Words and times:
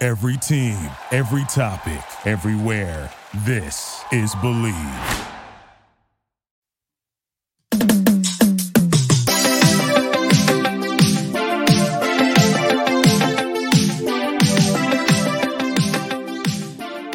Every 0.00 0.36
team, 0.36 0.90
every 1.12 1.44
topic, 1.44 2.02
everywhere. 2.26 3.12
This 3.46 4.02
is 4.10 4.34
Believe. 4.42 4.74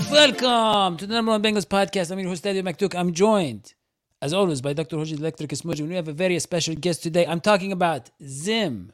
Welcome 0.10 0.96
to 1.00 1.06
the 1.06 1.14
number 1.16 1.32
one 1.32 1.44
Bengals 1.44 1.66
podcast. 1.66 2.12
I'm 2.12 2.20
your 2.20 2.30
host, 2.30 2.48
Eddie 2.48 2.62
McDuke. 2.62 2.96
I'm 2.98 3.12
joined, 3.12 3.74
as 4.22 4.32
always, 4.32 4.62
by 4.62 4.72
Dr. 4.72 4.96
Hoji 4.96 5.18
Electric. 5.18 5.52
And 5.52 5.90
we 5.90 5.96
have 5.96 6.08
a 6.08 6.14
very 6.14 6.40
special 6.40 6.76
guest 6.76 7.04
today. 7.04 7.26
I'm 7.28 7.42
talking 7.42 7.74
about 7.74 8.10
Zim, 8.26 8.94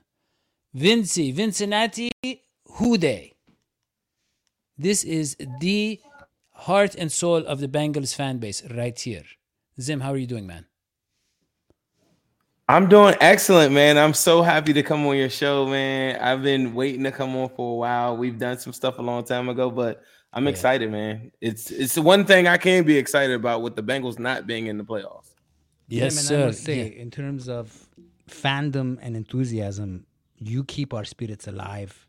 Vinci, 0.73 1.31
Vincinnati, 1.31 2.09
Whodey. 2.67 3.34
This 4.77 5.03
is 5.03 5.37
the 5.59 5.99
heart 6.51 6.95
and 6.95 7.11
soul 7.11 7.37
of 7.45 7.59
the 7.59 7.67
Bengals 7.67 8.13
fan 8.15 8.37
base 8.39 8.63
right 8.71 8.97
here. 8.99 9.23
Zim, 9.79 9.99
how 10.01 10.11
are 10.11 10.17
you 10.17 10.27
doing, 10.27 10.47
man? 10.47 10.65
I'm 12.67 12.89
doing 12.89 13.15
excellent, 13.21 13.73
man. 13.73 13.97
I'm 13.97 14.13
so 14.13 14.41
happy 14.41 14.73
to 14.73 14.81
come 14.81 15.05
on 15.05 15.17
your 15.17 15.29
show, 15.29 15.67
man. 15.67 16.17
I've 16.19 16.41
been 16.41 16.73
waiting 16.73 17.03
to 17.03 17.11
come 17.11 17.35
on 17.35 17.49
for 17.49 17.73
a 17.73 17.75
while. 17.75 18.17
We've 18.17 18.37
done 18.39 18.57
some 18.57 18.73
stuff 18.73 18.97
a 18.97 19.03
long 19.03 19.23
time 19.23 19.49
ago, 19.49 19.69
but 19.69 20.01
I'm 20.33 20.45
Yeah. 20.45 20.49
excited, 20.51 20.91
man. 20.91 21.31
It's 21.41 21.69
it's 21.71 21.93
the 21.95 22.01
one 22.01 22.25
thing 22.25 22.47
I 22.47 22.57
can 22.57 22.83
be 22.83 22.97
excited 22.97 23.35
about 23.35 23.61
with 23.61 23.75
the 23.75 23.83
Bengals 23.83 24.17
not 24.17 24.47
being 24.47 24.65
in 24.67 24.77
the 24.77 24.83
playoffs. 24.83 25.33
Yes, 25.87 26.13
yeah, 26.13 26.15
man, 26.15 26.23
sir. 26.23 26.43
I 26.43 26.45
must 26.47 26.63
say, 26.63 26.77
Yeah. 26.77 27.01
in 27.03 27.11
terms 27.11 27.47
of 27.47 27.87
fandom 28.27 28.97
and 28.99 29.15
enthusiasm, 29.15 30.07
you 30.39 30.63
keep 30.63 30.91
our 30.93 31.05
spirits 31.05 31.47
alive. 31.47 32.04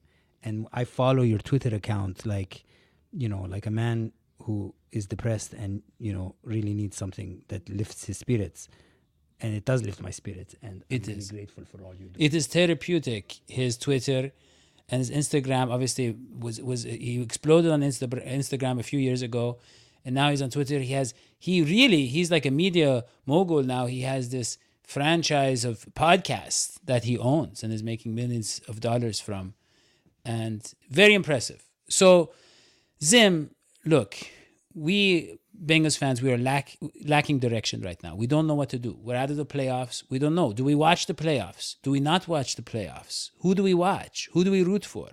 And 0.46 0.54
I 0.72 0.84
follow 0.84 1.24
your 1.32 1.40
Twitter 1.50 1.74
account 1.74 2.24
like, 2.24 2.64
you 3.12 3.28
know, 3.28 3.42
like 3.42 3.66
a 3.66 3.74
man 3.82 4.12
who 4.44 4.74
is 4.92 5.04
depressed 5.06 5.52
and, 5.52 5.82
you 5.98 6.12
know, 6.12 6.36
really 6.44 6.72
needs 6.72 6.96
something 6.96 7.42
that 7.48 7.68
lifts 7.68 8.04
his 8.04 8.16
spirits. 8.18 8.68
And 9.40 9.54
it 9.58 9.64
does 9.64 9.82
lift 9.82 10.00
my 10.00 10.10
spirits. 10.10 10.54
And 10.62 10.84
It 10.88 11.08
I'm 11.08 11.14
really 11.14 11.26
grateful 11.26 11.64
for 11.64 11.78
all 11.84 11.94
you 11.94 12.06
do. 12.06 12.16
It 12.26 12.32
is 12.32 12.46
therapeutic. 12.46 13.24
His 13.48 13.76
Twitter 13.76 14.30
and 14.88 14.98
his 15.00 15.10
Instagram 15.10 15.72
obviously 15.74 16.16
was 16.38 16.62
was 16.62 16.84
he 16.84 17.20
exploded 17.20 17.70
on 17.72 17.80
Insta, 17.80 18.06
Instagram 18.42 18.78
a 18.78 18.84
few 18.84 19.00
years 19.08 19.22
ago, 19.22 19.58
and 20.04 20.14
now 20.14 20.30
he's 20.30 20.42
on 20.42 20.50
Twitter. 20.50 20.78
He 20.78 20.92
has 20.92 21.12
he 21.38 21.54
really 21.62 22.06
he's 22.06 22.30
like 22.30 22.46
a 22.46 22.52
media 22.64 23.04
mogul 23.26 23.62
now. 23.64 23.86
He 23.86 24.02
has 24.02 24.30
this 24.30 24.58
franchise 24.84 25.64
of 25.64 25.84
podcasts 25.94 26.78
that 26.84 27.02
he 27.04 27.18
owns 27.18 27.64
and 27.64 27.72
is 27.72 27.82
making 27.82 28.14
millions 28.14 28.60
of 28.68 28.78
dollars 28.78 29.18
from, 29.18 29.54
and 30.26 30.72
very 30.90 31.14
impressive. 31.14 31.62
So, 31.88 32.32
Zim, 33.02 33.50
look, 33.84 34.16
we 34.74 35.38
Bengals 35.64 35.96
fans, 35.96 36.20
we 36.20 36.32
are 36.32 36.38
lack, 36.38 36.76
lacking 37.04 37.38
direction 37.38 37.80
right 37.80 38.02
now. 38.02 38.14
We 38.14 38.26
don't 38.26 38.46
know 38.46 38.54
what 38.54 38.68
to 38.70 38.78
do. 38.78 38.98
We're 39.00 39.16
out 39.16 39.30
of 39.30 39.36
the 39.36 39.46
playoffs. 39.46 40.02
We 40.10 40.18
don't 40.18 40.34
know. 40.34 40.52
Do 40.52 40.64
we 40.64 40.74
watch 40.74 41.06
the 41.06 41.14
playoffs? 41.14 41.76
Do 41.82 41.90
we 41.90 42.00
not 42.00 42.28
watch 42.28 42.56
the 42.56 42.62
playoffs? 42.62 43.30
Who 43.40 43.54
do 43.54 43.62
we 43.62 43.74
watch? 43.74 44.28
Who 44.32 44.44
do 44.44 44.50
we 44.50 44.62
root 44.62 44.84
for? 44.84 45.10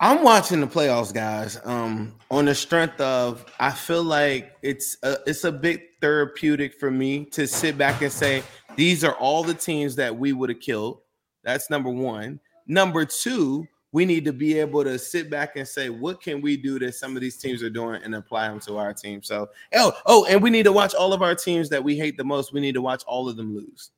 I'm 0.00 0.24
watching 0.24 0.60
the 0.60 0.66
playoffs, 0.66 1.14
guys. 1.14 1.60
Um, 1.64 2.16
on 2.30 2.46
the 2.46 2.54
strength 2.54 3.00
of, 3.00 3.46
I 3.60 3.70
feel 3.70 4.02
like 4.02 4.52
it's 4.62 4.96
a, 5.02 5.18
it's 5.26 5.44
a 5.44 5.52
bit 5.52 5.80
therapeutic 6.00 6.74
for 6.74 6.90
me 6.90 7.26
to 7.26 7.46
sit 7.46 7.78
back 7.78 8.02
and 8.02 8.12
say 8.12 8.42
these 8.76 9.04
are 9.04 9.14
all 9.14 9.44
the 9.44 9.54
teams 9.54 9.96
that 9.96 10.16
we 10.16 10.32
would 10.32 10.48
have 10.48 10.60
killed. 10.60 11.00
That's 11.44 11.70
number 11.70 11.90
one. 11.90 12.40
Number 12.66 13.04
two, 13.04 13.66
we 13.92 14.04
need 14.04 14.24
to 14.24 14.32
be 14.32 14.58
able 14.58 14.82
to 14.82 14.98
sit 14.98 15.30
back 15.30 15.54
and 15.54 15.66
say 15.66 15.88
what 15.88 16.20
can 16.20 16.40
we 16.40 16.56
do 16.56 16.80
that 16.80 16.96
some 16.96 17.14
of 17.14 17.22
these 17.22 17.36
teams 17.36 17.62
are 17.62 17.70
doing 17.70 18.02
and 18.02 18.14
apply 18.16 18.48
them 18.48 18.58
to 18.60 18.76
our 18.76 18.92
team. 18.92 19.22
So, 19.22 19.50
oh, 19.74 19.92
oh, 20.06 20.24
and 20.24 20.42
we 20.42 20.50
need 20.50 20.64
to 20.64 20.72
watch 20.72 20.94
all 20.94 21.12
of 21.12 21.22
our 21.22 21.34
teams 21.34 21.68
that 21.68 21.84
we 21.84 21.96
hate 21.96 22.16
the 22.16 22.24
most. 22.24 22.52
We 22.52 22.60
need 22.60 22.74
to 22.74 22.82
watch 22.82 23.04
all 23.06 23.28
of 23.28 23.36
them 23.36 23.54
lose. 23.54 23.92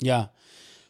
Yeah. 0.00 0.26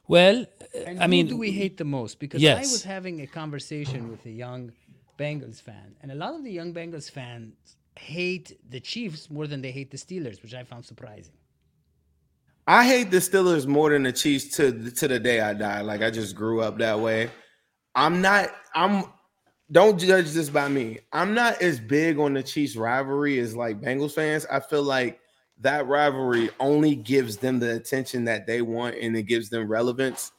Well, 0.08 0.46
And 0.86 1.00
I 1.00 1.04
who 1.04 1.08
mean, 1.08 1.26
do 1.26 1.36
we 1.36 1.50
hate 1.50 1.76
the 1.76 1.84
most? 1.84 2.18
Because 2.18 2.42
I 2.42 2.60
was 2.60 2.82
having 2.82 3.20
a 3.20 3.26
conversation 3.26 4.10
with 4.10 4.24
a 4.24 4.30
young 4.30 4.72
Bengals 5.18 5.60
fan, 5.60 5.94
and 6.02 6.10
a 6.10 6.14
lot 6.14 6.34
of 6.34 6.44
the 6.44 6.50
young 6.50 6.72
Bengals 6.74 7.10
fans 7.10 7.76
hate 7.96 8.58
the 8.70 8.80
Chiefs 8.80 9.30
more 9.30 9.46
than 9.46 9.60
they 9.60 9.70
hate 9.70 9.90
the 9.90 9.96
Steelers, 9.96 10.42
which 10.42 10.54
I 10.54 10.64
found 10.64 10.84
surprising. 10.84 11.34
I 12.66 12.84
hate 12.84 13.10
the 13.10 13.18
Steelers 13.18 13.66
more 13.66 13.90
than 13.90 14.04
the 14.04 14.12
Chiefs 14.12 14.56
to 14.56 14.90
to 14.90 15.08
the 15.08 15.20
day 15.20 15.40
I 15.40 15.52
die. 15.54 15.82
Like 15.82 16.02
I 16.02 16.10
just 16.10 16.34
grew 16.34 16.62
up 16.62 16.78
that 16.78 16.98
way. 16.98 17.30
I'm 17.94 18.20
not. 18.20 18.50
I'm. 18.74 19.04
Don't 19.72 19.98
judge 19.98 20.30
this 20.32 20.50
by 20.50 20.68
me. 20.68 21.00
I'm 21.12 21.34
not 21.34 21.60
as 21.60 21.80
big 21.80 22.18
on 22.18 22.34
the 22.34 22.42
Chiefs 22.42 22.76
rivalry 22.76 23.38
as 23.38 23.56
like 23.56 23.80
Bengals 23.80 24.12
fans. 24.12 24.46
I 24.50 24.60
feel 24.60 24.82
like 24.82 25.20
that 25.60 25.86
rivalry 25.86 26.50
only 26.60 26.94
gives 26.94 27.36
them 27.36 27.58
the 27.58 27.76
attention 27.76 28.24
that 28.24 28.46
they 28.46 28.62
want, 28.62 28.96
and 28.96 29.16
it 29.16 29.24
gives 29.24 29.50
them 29.50 29.68
relevance. 29.68 30.32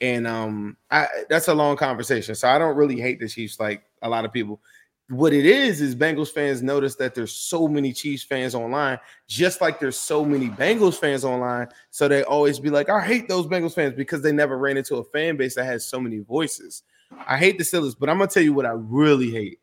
And 0.00 0.26
um, 0.26 0.76
I 0.90 1.06
that's 1.28 1.48
a 1.48 1.54
long 1.54 1.76
conversation. 1.76 2.34
So 2.34 2.48
I 2.48 2.58
don't 2.58 2.76
really 2.76 3.00
hate 3.00 3.20
the 3.20 3.28
Chiefs 3.28 3.60
like 3.60 3.82
a 4.02 4.08
lot 4.08 4.24
of 4.24 4.32
people. 4.32 4.60
What 5.08 5.32
it 5.32 5.46
is 5.46 5.80
is 5.80 5.94
Bengals 5.94 6.32
fans 6.32 6.62
notice 6.62 6.96
that 6.96 7.14
there's 7.14 7.32
so 7.32 7.68
many 7.68 7.92
Chiefs 7.92 8.24
fans 8.24 8.56
online, 8.56 8.98
just 9.28 9.60
like 9.60 9.78
there's 9.78 9.98
so 9.98 10.24
many 10.24 10.48
Bengals 10.48 10.98
fans 10.98 11.24
online. 11.24 11.68
So 11.90 12.08
they 12.08 12.24
always 12.24 12.58
be 12.58 12.70
like, 12.70 12.90
I 12.90 13.00
hate 13.00 13.28
those 13.28 13.46
Bengals 13.46 13.74
fans 13.74 13.94
because 13.94 14.22
they 14.22 14.32
never 14.32 14.58
ran 14.58 14.76
into 14.76 14.96
a 14.96 15.04
fan 15.04 15.36
base 15.36 15.54
that 15.54 15.64
has 15.64 15.86
so 15.86 16.00
many 16.00 16.18
voices. 16.18 16.82
I 17.28 17.36
hate 17.36 17.56
the 17.56 17.64
Steelers, 17.64 17.94
but 17.96 18.08
I'm 18.10 18.18
gonna 18.18 18.28
tell 18.28 18.42
you 18.42 18.52
what 18.52 18.66
I 18.66 18.72
really 18.74 19.30
hate. 19.30 19.60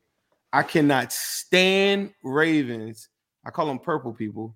I 0.53 0.63
cannot 0.63 1.11
stand 1.11 2.13
Ravens. 2.23 3.09
I 3.43 3.49
call 3.49 3.65
them 3.65 3.79
purple 3.79 4.13
people, 4.13 4.55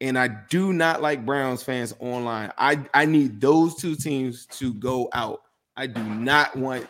and 0.00 0.18
I 0.18 0.28
do 0.48 0.72
not 0.72 1.00
like 1.00 1.24
Browns 1.24 1.62
fans 1.62 1.94
online. 2.00 2.50
I 2.58 2.84
I 2.92 3.04
need 3.04 3.40
those 3.40 3.76
two 3.76 3.94
teams 3.94 4.46
to 4.46 4.74
go 4.74 5.08
out. 5.12 5.42
I 5.76 5.86
do 5.86 6.02
not 6.02 6.56
want 6.56 6.88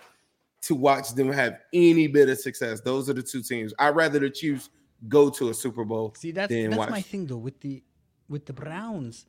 to 0.66 0.74
watch 0.74 1.14
them 1.14 1.30
have 1.30 1.58
any 1.72 2.06
bit 2.06 2.28
of 2.28 2.38
success. 2.38 2.80
Those 2.80 3.10
are 3.10 3.12
the 3.12 3.22
two 3.22 3.42
teams. 3.42 3.74
I'd 3.78 3.94
rather 3.96 4.18
the 4.18 4.30
Chiefs 4.30 4.70
go 5.08 5.28
to 5.30 5.50
a 5.50 5.54
Super 5.54 5.84
Bowl 5.84 6.14
See, 6.16 6.30
that's 6.32 6.50
than 6.50 6.70
that's 6.70 6.78
watch. 6.78 6.90
my 6.90 7.02
thing 7.02 7.26
though. 7.26 7.36
With 7.36 7.60
the 7.60 7.82
with 8.28 8.46
the 8.46 8.52
Browns, 8.52 9.26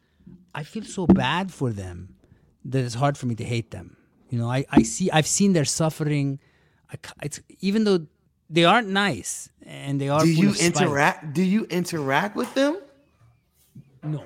I 0.54 0.64
feel 0.64 0.84
so 0.84 1.06
bad 1.08 1.52
for 1.52 1.72
them 1.72 2.16
that 2.66 2.84
it's 2.84 2.96
hard 2.96 3.18
for 3.18 3.26
me 3.26 3.36
to 3.36 3.44
hate 3.44 3.72
them. 3.72 3.98
You 4.30 4.40
know, 4.40 4.50
I, 4.50 4.66
I 4.70 4.84
see 4.84 5.12
I've 5.12 5.28
seen 5.28 5.54
their 5.54 5.66
suffering. 5.66 6.40
I, 6.92 6.96
it's 7.24 7.42
even 7.60 7.84
though 7.84 8.08
they 8.50 8.64
aren't 8.64 8.90
nice 8.90 9.50
and 9.64 10.00
they 10.00 10.10
are. 10.10 10.22
do 10.22 10.32
you 10.32 10.54
interact? 10.60 11.34
Do 11.34 11.44
you 11.44 11.66
interact 11.66 12.36
with 12.36 12.54
them? 12.54 12.80
No. 14.04 14.24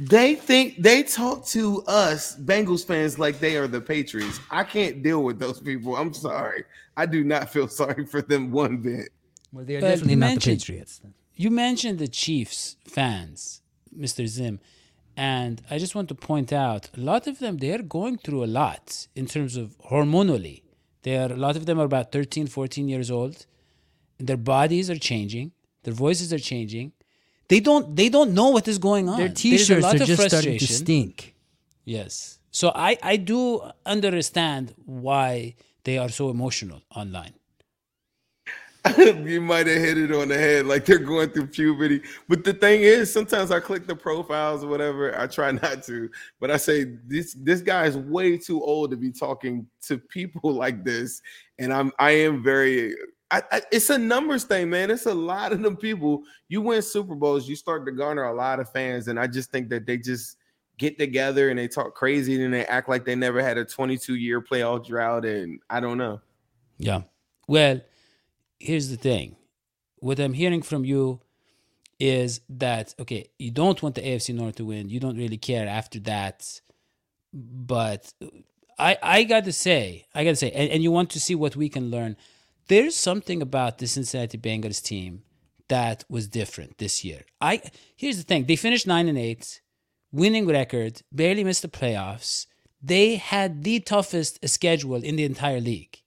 They 0.00 0.34
think 0.36 0.80
they 0.82 1.02
talk 1.02 1.44
to 1.46 1.82
us 1.86 2.36
Bengals 2.36 2.84
fans 2.86 3.18
like 3.18 3.40
they 3.40 3.56
are 3.56 3.66
the 3.66 3.80
Patriots. 3.80 4.38
I 4.50 4.62
can't 4.64 5.02
deal 5.02 5.22
with 5.24 5.38
those 5.38 5.60
people. 5.60 5.96
I'm 5.96 6.14
sorry. 6.14 6.64
I 6.96 7.06
do 7.06 7.24
not 7.24 7.50
feel 7.50 7.68
sorry 7.82 8.06
for 8.06 8.22
them 8.22 8.50
one 8.52 8.78
bit. 8.78 9.08
Well, 9.52 9.64
they 9.64 9.76
are 9.76 9.80
But 9.80 9.88
definitely 9.88 10.16
not 10.16 10.34
the 10.40 10.40
Patriots. 10.52 11.00
you 11.34 11.50
mentioned 11.50 11.98
the 11.98 12.08
Chiefs 12.08 12.76
fans, 12.86 13.62
Mr. 13.96 14.26
Zim, 14.26 14.60
and 15.16 15.62
I 15.70 15.78
just 15.78 15.94
want 15.96 16.08
to 16.10 16.14
point 16.14 16.52
out 16.52 16.90
a 16.96 17.00
lot 17.00 17.26
of 17.26 17.40
them 17.40 17.56
they're 17.56 17.82
going 17.82 18.18
through 18.18 18.44
a 18.44 18.46
lot 18.62 19.08
in 19.16 19.26
terms 19.26 19.56
of 19.56 19.76
hormonally. 19.90 20.62
They 21.02 21.16
are 21.16 21.32
a 21.32 21.36
lot 21.36 21.56
of 21.56 21.66
them 21.66 21.80
are 21.80 21.84
about 21.84 22.12
13, 22.12 22.46
14 22.46 22.88
years 22.88 23.10
old. 23.10 23.46
And 24.18 24.28
their 24.28 24.36
bodies 24.36 24.90
are 24.90 24.98
changing, 24.98 25.52
their 25.84 25.94
voices 25.94 26.32
are 26.32 26.38
changing. 26.38 26.92
They 27.48 27.60
don't 27.60 27.96
they 27.96 28.08
don't 28.08 28.34
know 28.34 28.50
what 28.50 28.68
is 28.68 28.78
going 28.78 29.08
on. 29.08 29.18
Their 29.18 29.28
There's 29.28 29.40
a 29.40 29.42
T-shirts 29.42 29.86
are 29.86 29.98
just 29.98 30.28
starting 30.28 30.58
to 30.58 30.66
stink. 30.66 31.34
Yes. 31.84 32.38
So 32.50 32.72
I 32.74 32.98
I 33.02 33.16
do 33.16 33.62
understand 33.86 34.74
why 34.84 35.54
they 35.84 35.98
are 35.98 36.08
so 36.08 36.30
emotional 36.30 36.82
online. 36.94 37.32
you 38.96 39.40
might 39.40 39.66
have 39.66 39.78
hit 39.78 39.98
it 39.98 40.12
on 40.12 40.28
the 40.28 40.38
head, 40.38 40.66
like 40.66 40.84
they're 40.84 40.98
going 40.98 41.28
through 41.30 41.46
puberty. 41.48 42.00
But 42.28 42.44
the 42.44 42.52
thing 42.52 42.82
is, 42.82 43.12
sometimes 43.12 43.50
I 43.50 43.60
click 43.60 43.86
the 43.86 43.96
profiles 43.96 44.62
or 44.62 44.68
whatever. 44.68 45.18
I 45.18 45.26
try 45.26 45.50
not 45.62 45.82
to, 45.84 46.08
but 46.40 46.50
I 46.50 46.56
say 46.56 46.84
this 47.06 47.34
this 47.34 47.60
guy 47.60 47.86
is 47.86 47.96
way 47.96 48.38
too 48.38 48.62
old 48.62 48.90
to 48.90 48.96
be 48.96 49.10
talking 49.10 49.66
to 49.82 49.98
people 49.98 50.52
like 50.64 50.84
this, 50.84 51.22
and 51.58 51.72
I'm 51.72 51.92
I 51.98 52.10
am 52.12 52.42
very. 52.42 52.94
I, 53.30 53.42
I, 53.52 53.62
it's 53.70 53.90
a 53.90 53.98
numbers 53.98 54.44
thing, 54.44 54.70
man. 54.70 54.90
It's 54.90 55.06
a 55.06 55.14
lot 55.14 55.52
of 55.52 55.62
them 55.62 55.76
people. 55.76 56.22
You 56.48 56.62
win 56.62 56.80
Super 56.80 57.14
Bowls, 57.14 57.48
you 57.48 57.56
start 57.56 57.84
to 57.86 57.92
garner 57.92 58.24
a 58.24 58.34
lot 58.34 58.60
of 58.60 58.70
fans, 58.70 59.08
and 59.08 59.20
I 59.20 59.26
just 59.26 59.50
think 59.50 59.68
that 59.70 59.86
they 59.86 59.98
just 59.98 60.38
get 60.78 60.98
together 60.98 61.50
and 61.50 61.58
they 61.58 61.68
talk 61.68 61.94
crazy 61.94 62.42
and 62.42 62.54
they 62.54 62.64
act 62.66 62.88
like 62.88 63.04
they 63.04 63.16
never 63.16 63.42
had 63.42 63.58
a 63.58 63.64
22 63.64 64.14
year 64.14 64.40
playoff 64.40 64.86
drought, 64.86 65.24
and 65.24 65.60
I 65.68 65.80
don't 65.80 65.98
know. 65.98 66.20
Yeah. 66.78 67.02
Well, 67.46 67.80
here's 68.58 68.88
the 68.88 68.96
thing 68.96 69.36
what 70.00 70.18
I'm 70.18 70.32
hearing 70.32 70.62
from 70.62 70.84
you 70.84 71.20
is 71.98 72.40
that, 72.48 72.94
okay, 73.00 73.30
you 73.38 73.50
don't 73.50 73.82
want 73.82 73.96
the 73.96 74.02
AFC 74.02 74.34
North 74.34 74.56
to 74.56 74.64
win. 74.64 74.88
You 74.88 75.00
don't 75.00 75.16
really 75.16 75.36
care 75.36 75.66
after 75.66 75.98
that. 76.00 76.60
But 77.32 78.12
I, 78.78 78.96
I 79.02 79.24
got 79.24 79.44
to 79.44 79.52
say, 79.52 80.06
I 80.14 80.24
got 80.24 80.30
to 80.30 80.36
say, 80.36 80.50
and, 80.52 80.70
and 80.70 80.82
you 80.82 80.90
want 80.90 81.10
to 81.10 81.20
see 81.20 81.34
what 81.34 81.56
we 81.56 81.68
can 81.68 81.90
learn. 81.90 82.16
There's 82.68 82.96
something 82.96 83.42
about 83.42 83.78
the 83.78 83.86
Cincinnati 83.86 84.38
Bengals 84.38 84.82
team 84.82 85.22
that 85.68 86.04
was 86.08 86.28
different 86.28 86.78
this 86.78 87.04
year. 87.04 87.22
I 87.40 87.62
here's 87.96 88.18
the 88.18 88.22
thing: 88.22 88.44
they 88.44 88.56
finished 88.56 88.86
nine 88.86 89.08
and 89.08 89.18
eight, 89.18 89.60
winning 90.12 90.46
record, 90.46 91.02
barely 91.10 91.44
missed 91.44 91.62
the 91.62 91.68
playoffs. 91.68 92.46
They 92.80 93.16
had 93.16 93.64
the 93.64 93.80
toughest 93.80 94.46
schedule 94.48 95.02
in 95.02 95.16
the 95.16 95.24
entire 95.24 95.60
league 95.60 95.98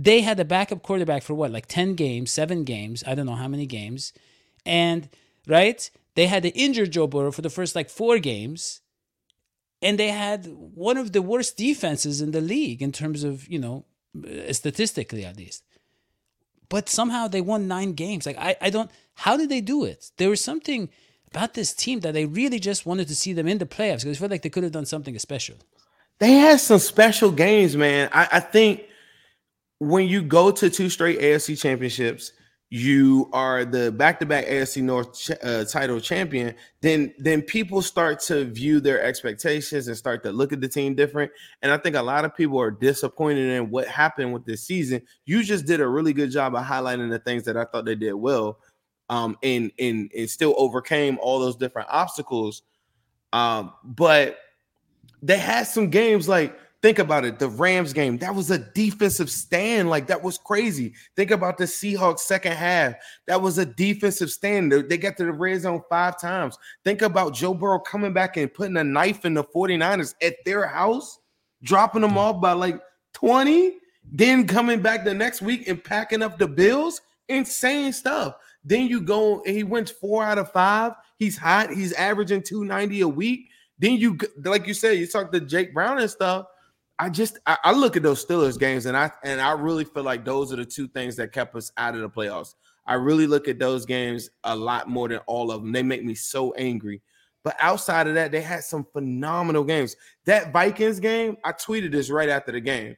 they 0.00 0.20
had 0.20 0.38
a 0.38 0.44
backup 0.44 0.82
quarterback 0.82 1.24
for 1.24 1.34
what, 1.34 1.50
like 1.50 1.66
10 1.66 1.94
games, 1.94 2.30
seven 2.30 2.62
games, 2.62 3.02
I 3.04 3.16
don't 3.16 3.26
know 3.26 3.34
how 3.34 3.48
many 3.48 3.66
games. 3.66 4.12
And, 4.64 5.08
right, 5.48 5.90
they 6.14 6.26
had 6.26 6.44
the 6.44 6.50
injured 6.50 6.92
Joe 6.92 7.08
Burrow 7.08 7.32
for 7.32 7.42
the 7.42 7.50
first 7.50 7.74
like 7.74 7.90
four 7.90 8.20
games. 8.20 8.80
And 9.82 9.98
they 9.98 10.08
had 10.08 10.46
one 10.46 10.96
of 10.96 11.12
the 11.12 11.22
worst 11.22 11.56
defenses 11.56 12.20
in 12.20 12.30
the 12.30 12.40
league 12.40 12.80
in 12.80 12.92
terms 12.92 13.24
of, 13.24 13.48
you 13.48 13.58
know, 13.58 13.86
Uh, 14.16 14.52
statistically 14.52 15.24
at 15.24 15.36
least. 15.36 15.64
But 16.68 16.88
somehow 16.88 17.28
they 17.28 17.40
won 17.40 17.68
nine 17.68 17.92
games. 17.92 18.26
Like, 18.26 18.38
I, 18.38 18.56
I 18.60 18.70
don't, 18.70 18.90
how 19.14 19.36
did 19.36 19.48
they 19.48 19.60
do 19.60 19.84
it? 19.84 20.10
There 20.16 20.30
was 20.30 20.42
something 20.42 20.90
about 21.30 21.54
this 21.54 21.74
team 21.74 22.00
that 22.00 22.14
they 22.14 22.26
really 22.26 22.58
just 22.58 22.86
wanted 22.86 23.08
to 23.08 23.14
see 23.14 23.32
them 23.32 23.48
in 23.48 23.58
the 23.58 23.66
playoffs 23.66 24.00
because 24.00 24.16
I 24.16 24.20
felt 24.20 24.30
like 24.30 24.42
they 24.42 24.50
could 24.50 24.62
have 24.62 24.72
done 24.72 24.86
something 24.86 25.18
special. 25.18 25.56
They 26.18 26.32
had 26.32 26.60
some 26.60 26.78
special 26.78 27.30
games, 27.30 27.76
man. 27.76 28.08
I, 28.12 28.28
I 28.32 28.40
think 28.40 28.82
when 29.78 30.08
you 30.08 30.22
go 30.22 30.50
to 30.50 30.68
two 30.68 30.88
straight 30.88 31.20
AFC 31.20 31.58
championships, 31.58 32.32
you 32.70 33.30
are 33.32 33.64
the 33.64 33.90
back-to-back 33.90 34.46
AFC 34.46 34.82
North 34.82 35.18
ch- 35.18 35.30
uh, 35.42 35.64
title 35.64 36.00
champion, 36.00 36.54
then 36.82 37.14
then 37.18 37.40
people 37.40 37.80
start 37.80 38.20
to 38.20 38.44
view 38.44 38.78
their 38.78 39.02
expectations 39.02 39.88
and 39.88 39.96
start 39.96 40.22
to 40.24 40.32
look 40.32 40.52
at 40.52 40.60
the 40.60 40.68
team 40.68 40.94
different. 40.94 41.32
And 41.62 41.72
I 41.72 41.78
think 41.78 41.96
a 41.96 42.02
lot 42.02 42.26
of 42.26 42.36
people 42.36 42.60
are 42.60 42.70
disappointed 42.70 43.48
in 43.48 43.70
what 43.70 43.88
happened 43.88 44.34
with 44.34 44.44
this 44.44 44.64
season. 44.64 45.00
You 45.24 45.42
just 45.42 45.64
did 45.64 45.80
a 45.80 45.88
really 45.88 46.12
good 46.12 46.30
job 46.30 46.54
of 46.54 46.64
highlighting 46.64 47.08
the 47.08 47.18
things 47.18 47.44
that 47.44 47.56
I 47.56 47.64
thought 47.64 47.86
they 47.86 47.94
did 47.94 48.12
well, 48.12 48.58
um, 49.08 49.38
and 49.42 49.72
and 49.78 50.10
and 50.16 50.28
still 50.28 50.54
overcame 50.58 51.18
all 51.22 51.40
those 51.40 51.56
different 51.56 51.88
obstacles. 51.90 52.62
Um, 53.32 53.72
but 53.82 54.38
they 55.22 55.38
had 55.38 55.66
some 55.66 55.88
games 55.88 56.28
like 56.28 56.58
Think 56.80 57.00
about 57.00 57.24
it. 57.24 57.40
The 57.40 57.48
Rams 57.48 57.92
game, 57.92 58.18
that 58.18 58.32
was 58.32 58.52
a 58.52 58.58
defensive 58.58 59.30
stand. 59.30 59.90
Like 59.90 60.06
that 60.06 60.22
was 60.22 60.38
crazy. 60.38 60.94
Think 61.16 61.32
about 61.32 61.58
the 61.58 61.64
Seahawks 61.64 62.20
second 62.20 62.52
half. 62.52 62.94
That 63.26 63.42
was 63.42 63.58
a 63.58 63.66
defensive 63.66 64.30
stand. 64.30 64.70
They 64.70 64.96
got 64.96 65.16
to 65.16 65.24
the 65.24 65.32
red 65.32 65.60
zone 65.60 65.82
five 65.90 66.20
times. 66.20 66.56
Think 66.84 67.02
about 67.02 67.34
Joe 67.34 67.52
Burrow 67.52 67.80
coming 67.80 68.12
back 68.12 68.36
and 68.36 68.52
putting 68.52 68.76
a 68.76 68.84
knife 68.84 69.24
in 69.24 69.34
the 69.34 69.42
49ers 69.42 70.14
at 70.22 70.36
their 70.44 70.68
house, 70.68 71.18
dropping 71.64 72.02
them 72.02 72.16
off 72.16 72.40
by 72.40 72.52
like 72.52 72.80
20, 73.14 73.78
then 74.12 74.46
coming 74.46 74.80
back 74.80 75.04
the 75.04 75.12
next 75.12 75.42
week 75.42 75.66
and 75.66 75.82
packing 75.82 76.22
up 76.22 76.38
the 76.38 76.46
Bills. 76.46 77.00
Insane 77.28 77.92
stuff. 77.92 78.36
Then 78.62 78.86
you 78.86 79.00
go, 79.00 79.42
and 79.42 79.56
he 79.56 79.64
wins 79.64 79.90
four 79.90 80.22
out 80.22 80.38
of 80.38 80.52
five. 80.52 80.92
He's 81.16 81.36
hot. 81.36 81.72
He's 81.72 81.92
averaging 81.94 82.42
290 82.42 83.00
a 83.00 83.08
week. 83.08 83.48
Then 83.80 83.96
you, 83.96 84.16
like 84.44 84.68
you 84.68 84.74
said, 84.74 84.98
you 84.98 85.08
talk 85.08 85.32
to 85.32 85.40
Jake 85.40 85.74
Brown 85.74 85.98
and 85.98 86.10
stuff 86.10 86.46
I 86.98 87.08
just 87.08 87.38
I, 87.46 87.56
I, 87.64 87.72
look 87.72 87.96
at 87.96 88.02
those 88.02 88.24
Steelers 88.24 88.58
games 88.58 88.86
and 88.86 88.96
I 88.96 89.10
and 89.22 89.40
I 89.40 89.52
really 89.52 89.84
feel 89.84 90.02
like 90.02 90.24
those 90.24 90.52
are 90.52 90.56
the 90.56 90.64
two 90.64 90.88
things 90.88 91.14
that 91.16 91.32
kept 91.32 91.54
us 91.54 91.70
out 91.76 91.94
of 91.94 92.00
the 92.00 92.10
playoffs. 92.10 92.54
I 92.86 92.94
really 92.94 93.26
look 93.26 93.48
at 93.48 93.58
those 93.58 93.86
games 93.86 94.30
a 94.44 94.56
lot 94.56 94.88
more 94.88 95.08
than 95.08 95.18
all 95.26 95.50
of 95.50 95.62
them. 95.62 95.72
They 95.72 95.82
make 95.82 96.04
me 96.04 96.14
so 96.14 96.52
angry. 96.54 97.02
But 97.44 97.56
outside 97.60 98.08
of 98.08 98.14
that, 98.14 98.32
they 98.32 98.40
had 98.40 98.64
some 98.64 98.86
phenomenal 98.92 99.62
games. 99.62 99.94
That 100.24 100.52
Vikings 100.52 100.98
game, 100.98 101.36
I 101.44 101.52
tweeted 101.52 101.92
this 101.92 102.10
right 102.10 102.28
after 102.28 102.50
the 102.50 102.60
game. 102.60 102.96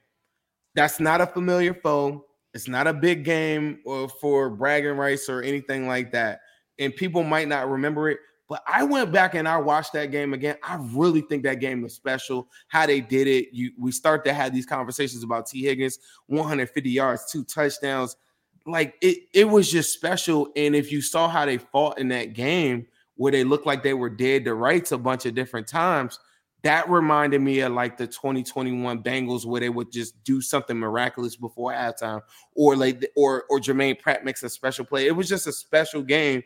That's 0.75 0.99
not 0.99 1.21
a 1.21 1.27
familiar 1.27 1.73
foe. 1.73 2.25
It's 2.53 2.67
not 2.67 2.87
a 2.87 2.93
big 2.93 3.23
game 3.23 3.79
or 3.85 4.09
for 4.09 4.49
bragging 4.49 4.97
rights 4.97 5.29
or 5.29 5.41
anything 5.41 5.87
like 5.87 6.11
that. 6.13 6.39
And 6.79 6.95
people 6.95 7.23
might 7.23 7.47
not 7.47 7.69
remember 7.69 8.09
it, 8.09 8.19
but 8.51 8.61
I 8.67 8.83
went 8.83 9.13
back 9.13 9.33
and 9.33 9.47
I 9.47 9.55
watched 9.55 9.93
that 9.93 10.11
game 10.11 10.33
again. 10.33 10.57
I 10.61 10.77
really 10.91 11.21
think 11.21 11.43
that 11.43 11.61
game 11.61 11.81
was 11.81 11.93
special. 11.93 12.49
How 12.67 12.85
they 12.85 12.99
did 12.99 13.25
it. 13.25 13.47
You 13.53 13.71
we 13.79 13.93
start 13.93 14.25
to 14.25 14.33
have 14.33 14.53
these 14.53 14.65
conversations 14.65 15.23
about 15.23 15.45
T. 15.45 15.63
Higgins, 15.63 15.99
150 16.27 16.89
yards, 16.89 17.31
two 17.31 17.45
touchdowns. 17.45 18.17
Like 18.65 18.95
it, 19.01 19.19
it 19.33 19.45
was 19.45 19.71
just 19.71 19.93
special. 19.93 20.49
And 20.57 20.75
if 20.75 20.91
you 20.91 21.01
saw 21.01 21.29
how 21.29 21.45
they 21.45 21.59
fought 21.59 21.97
in 21.97 22.09
that 22.09 22.33
game, 22.33 22.87
where 23.15 23.31
they 23.31 23.45
looked 23.45 23.65
like 23.65 23.83
they 23.83 23.93
were 23.93 24.09
dead 24.09 24.43
to 24.43 24.53
rights 24.53 24.91
a 24.91 24.97
bunch 24.97 25.25
of 25.25 25.33
different 25.33 25.65
times, 25.65 26.19
that 26.63 26.89
reminded 26.89 27.39
me 27.39 27.61
of 27.61 27.71
like 27.71 27.95
the 27.95 28.05
2021 28.05 29.01
Bengals 29.01 29.45
where 29.45 29.61
they 29.61 29.69
would 29.69 29.93
just 29.93 30.21
do 30.25 30.41
something 30.41 30.77
miraculous 30.77 31.37
before 31.37 31.71
halftime, 31.71 32.19
or 32.53 32.75
like 32.75 33.09
or 33.15 33.45
or 33.49 33.61
Germaine 33.61 33.95
Pratt 33.95 34.25
makes 34.25 34.43
a 34.43 34.49
special 34.49 34.83
play. 34.83 35.07
It 35.07 35.15
was 35.15 35.29
just 35.29 35.47
a 35.47 35.53
special 35.53 36.01
game 36.01 36.43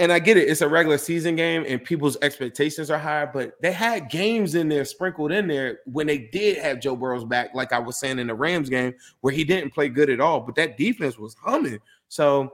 and 0.00 0.10
I 0.10 0.18
get 0.18 0.38
it, 0.38 0.48
it's 0.48 0.62
a 0.62 0.68
regular 0.68 0.96
season 0.96 1.36
game 1.36 1.62
and 1.68 1.84
people's 1.84 2.16
expectations 2.22 2.90
are 2.90 2.98
higher, 2.98 3.30
but 3.30 3.60
they 3.60 3.70
had 3.70 4.08
games 4.08 4.54
in 4.54 4.66
there 4.70 4.86
sprinkled 4.86 5.30
in 5.30 5.46
there 5.46 5.80
when 5.84 6.06
they 6.06 6.16
did 6.16 6.56
have 6.56 6.80
Joe 6.80 6.96
Burrow's 6.96 7.26
back, 7.26 7.54
like 7.54 7.74
I 7.74 7.78
was 7.78 8.00
saying 8.00 8.18
in 8.18 8.28
the 8.28 8.34
Rams 8.34 8.70
game, 8.70 8.94
where 9.20 9.32
he 9.32 9.44
didn't 9.44 9.74
play 9.74 9.90
good 9.90 10.08
at 10.08 10.18
all, 10.18 10.40
but 10.40 10.54
that 10.54 10.78
defense 10.78 11.18
was 11.18 11.34
humming. 11.34 11.78
So 12.08 12.50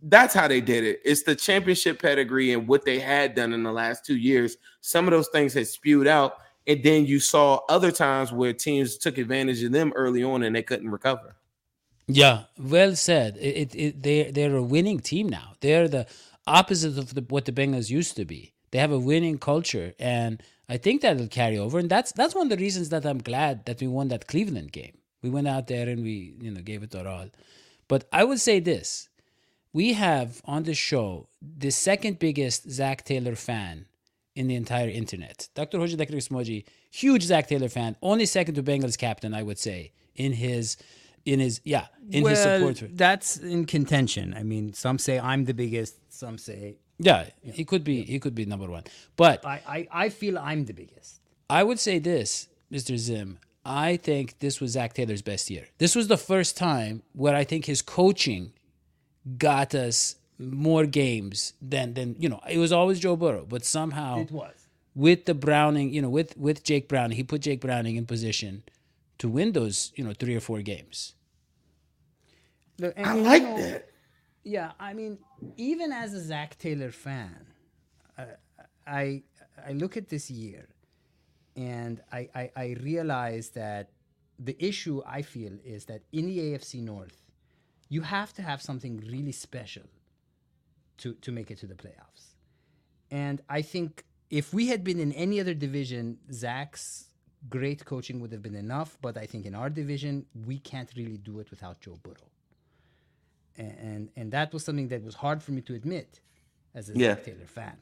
that's 0.00 0.32
how 0.32 0.46
they 0.46 0.60
did 0.60 0.84
it. 0.84 1.00
It's 1.04 1.24
the 1.24 1.34
championship 1.34 2.00
pedigree 2.00 2.52
and 2.52 2.68
what 2.68 2.84
they 2.84 3.00
had 3.00 3.34
done 3.34 3.52
in 3.52 3.64
the 3.64 3.72
last 3.72 4.06
two 4.06 4.16
years. 4.16 4.56
Some 4.80 5.08
of 5.08 5.10
those 5.10 5.28
things 5.28 5.54
had 5.54 5.66
spewed 5.66 6.06
out, 6.06 6.34
and 6.68 6.84
then 6.84 7.04
you 7.04 7.18
saw 7.18 7.62
other 7.68 7.90
times 7.90 8.30
where 8.30 8.52
teams 8.52 8.96
took 8.96 9.18
advantage 9.18 9.60
of 9.64 9.72
them 9.72 9.92
early 9.96 10.22
on 10.22 10.44
and 10.44 10.54
they 10.54 10.62
couldn't 10.62 10.90
recover. 10.90 11.34
Yeah, 12.08 12.44
well 12.56 12.94
said. 12.94 13.36
It, 13.38 13.74
it, 13.74 13.74
it 13.74 14.02
they 14.02 14.30
they're 14.30 14.54
a 14.54 14.62
winning 14.62 15.00
team 15.00 15.28
now. 15.28 15.54
They're 15.60 15.88
the 15.88 16.06
opposite 16.46 16.98
of 16.98 17.14
the, 17.14 17.22
what 17.22 17.44
the 17.44 17.52
Bengals 17.52 17.90
used 17.90 18.16
to 18.16 18.24
be. 18.24 18.52
They 18.70 18.78
have 18.78 18.92
a 18.92 18.98
winning 18.98 19.38
culture, 19.38 19.94
and 19.98 20.42
I 20.68 20.76
think 20.76 21.02
that'll 21.02 21.28
carry 21.28 21.56
over. 21.58 21.78
And 21.78 21.88
that's 21.88 22.12
that's 22.12 22.34
one 22.34 22.46
of 22.46 22.58
the 22.58 22.62
reasons 22.62 22.88
that 22.90 23.06
I'm 23.06 23.18
glad 23.18 23.64
that 23.66 23.80
we 23.80 23.86
won 23.86 24.08
that 24.08 24.26
Cleveland 24.26 24.72
game. 24.72 24.98
We 25.22 25.30
went 25.30 25.48
out 25.48 25.66
there 25.66 25.88
and 25.88 26.02
we 26.02 26.34
you 26.40 26.50
know 26.50 26.60
gave 26.60 26.82
it 26.82 26.94
our 26.94 27.06
all. 27.06 27.28
But 27.88 28.08
I 28.12 28.24
would 28.24 28.40
say 28.40 28.60
this: 28.60 29.08
we 29.72 29.92
have 29.92 30.40
on 30.44 30.64
the 30.64 30.74
show 30.74 31.28
the 31.40 31.70
second 31.70 32.18
biggest 32.18 32.70
Zac 32.70 33.04
Taylor 33.04 33.36
fan 33.36 33.86
in 34.34 34.48
the 34.48 34.54
entire 34.54 34.88
internet. 34.88 35.48
Dr. 35.54 35.78
Hoji. 35.78 35.96
Smoji, 35.96 36.64
huge 36.90 37.22
Zac 37.22 37.48
Taylor 37.48 37.68
fan, 37.68 37.96
only 38.02 38.26
second 38.26 38.54
to 38.56 38.62
Bengals 38.62 38.98
captain, 38.98 39.32
I 39.34 39.42
would 39.42 39.58
say, 39.58 39.92
in 40.14 40.32
his 40.32 40.76
in 41.26 41.40
his 41.40 41.60
yeah 41.64 41.86
in 42.10 42.22
well, 42.22 42.30
his 42.30 42.42
support. 42.42 42.96
That's 42.96 43.36
in 43.36 43.66
contention. 43.66 44.34
I 44.34 44.42
mean, 44.42 44.72
some 44.72 44.98
say 44.98 45.18
I'm 45.18 45.44
the 45.44 45.54
biggest. 45.54 45.96
Some 46.12 46.38
say 46.38 46.76
yeah, 46.98 47.26
yeah. 47.42 47.52
he 47.52 47.64
could 47.64 47.84
be. 47.84 47.96
Yeah. 47.96 48.04
He 48.04 48.18
could 48.20 48.34
be 48.34 48.46
number 48.46 48.68
one. 48.68 48.84
But 49.16 49.44
I, 49.44 49.60
I 49.68 49.88
I 50.04 50.08
feel 50.08 50.38
I'm 50.38 50.64
the 50.64 50.72
biggest. 50.72 51.20
I 51.50 51.62
would 51.62 51.78
say 51.78 51.98
this, 51.98 52.48
Mr. 52.72 52.96
Zim. 52.96 53.38
I 53.64 53.96
think 53.96 54.38
this 54.38 54.60
was 54.60 54.72
Zac 54.72 54.94
Taylor's 54.94 55.22
best 55.22 55.50
year. 55.50 55.66
This 55.78 55.96
was 55.96 56.06
the 56.06 56.16
first 56.16 56.56
time 56.56 57.02
where 57.12 57.34
I 57.34 57.42
think 57.42 57.64
his 57.64 57.82
coaching 57.82 58.52
got 59.38 59.74
us 59.74 60.14
more 60.38 60.86
games 60.86 61.54
than 61.60 61.94
than 61.94 62.14
you 62.18 62.28
know. 62.28 62.40
It 62.48 62.58
was 62.58 62.72
always 62.72 63.00
Joe 63.00 63.16
Burrow, 63.16 63.44
but 63.48 63.64
somehow 63.64 64.20
it 64.20 64.30
was 64.30 64.54
with 64.94 65.24
the 65.24 65.34
Browning. 65.34 65.92
You 65.92 66.02
know, 66.02 66.08
with 66.10 66.36
with 66.36 66.62
Jake 66.62 66.88
Browning, 66.88 67.16
he 67.16 67.24
put 67.24 67.42
Jake 67.42 67.60
Browning 67.60 67.96
in 67.96 68.06
position 68.06 68.62
to 69.18 69.28
win 69.28 69.52
those 69.52 69.92
you 69.96 70.04
know 70.04 70.12
three 70.12 70.36
or 70.36 70.40
four 70.40 70.62
games. 70.62 71.14
Look, 72.78 72.98
I 72.98 73.14
like 73.14 73.42
know, 73.42 73.56
that. 73.56 73.88
Yeah, 74.44 74.72
I 74.78 74.92
mean, 74.92 75.18
even 75.56 75.92
as 75.92 76.14
a 76.14 76.20
Zac 76.20 76.58
Taylor 76.58 76.90
fan, 76.90 77.46
uh, 78.18 78.24
I 78.86 79.22
I 79.66 79.72
look 79.72 79.96
at 79.96 80.08
this 80.08 80.30
year, 80.30 80.68
and 81.56 82.00
I, 82.12 82.28
I 82.34 82.50
I 82.56 82.76
realize 82.82 83.50
that 83.50 83.90
the 84.38 84.56
issue 84.64 85.02
I 85.06 85.22
feel 85.22 85.52
is 85.64 85.86
that 85.86 86.02
in 86.12 86.26
the 86.26 86.38
AFC 86.38 86.82
North, 86.82 87.22
you 87.88 88.02
have 88.02 88.32
to 88.34 88.42
have 88.42 88.60
something 88.60 88.98
really 89.08 89.32
special 89.32 89.84
to 90.98 91.14
to 91.14 91.32
make 91.32 91.50
it 91.50 91.58
to 91.58 91.66
the 91.66 91.74
playoffs. 91.74 92.34
And 93.10 93.40
I 93.48 93.62
think 93.62 94.04
if 94.30 94.52
we 94.52 94.68
had 94.68 94.84
been 94.84 94.98
in 95.00 95.12
any 95.12 95.40
other 95.40 95.54
division, 95.54 96.18
Zac's 96.32 97.10
great 97.48 97.84
coaching 97.84 98.20
would 98.20 98.32
have 98.32 98.42
been 98.42 98.54
enough. 98.56 98.96
But 99.00 99.16
I 99.16 99.26
think 99.26 99.46
in 99.46 99.54
our 99.54 99.70
division, 99.70 100.26
we 100.46 100.58
can't 100.58 100.90
really 100.96 101.18
do 101.18 101.40
it 101.40 101.50
without 101.50 101.80
Joe 101.80 101.98
Burrow. 102.02 102.30
And 103.56 103.74
and, 103.78 104.08
and 104.16 104.32
that 104.32 104.52
was 104.52 104.64
something 104.64 104.88
that 104.88 105.02
was 105.02 105.14
hard 105.14 105.42
for 105.42 105.52
me 105.52 105.60
to 105.62 105.74
admit 105.74 106.20
as 106.74 106.90
a 106.90 106.92
Yeah. 106.94 107.14
Zac 107.14 107.24
Taylor 107.24 107.46
fan. 107.46 107.76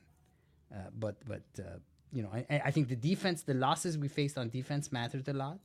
Uh, 0.75 0.79
but 0.99 1.17
but 1.27 1.43
uh, 1.59 1.79
you 2.13 2.23
know, 2.23 2.31
I, 2.33 2.61
I 2.67 2.71
think 2.71 2.89
the 2.89 2.97
defense, 2.97 3.43
the 3.43 3.55
losses 3.55 3.99
we 3.99 4.09
faced 4.09 4.39
on 4.39 4.49
defense 4.49 4.93
mattered 4.93 5.29
a 5.29 5.33
lot. 5.33 5.59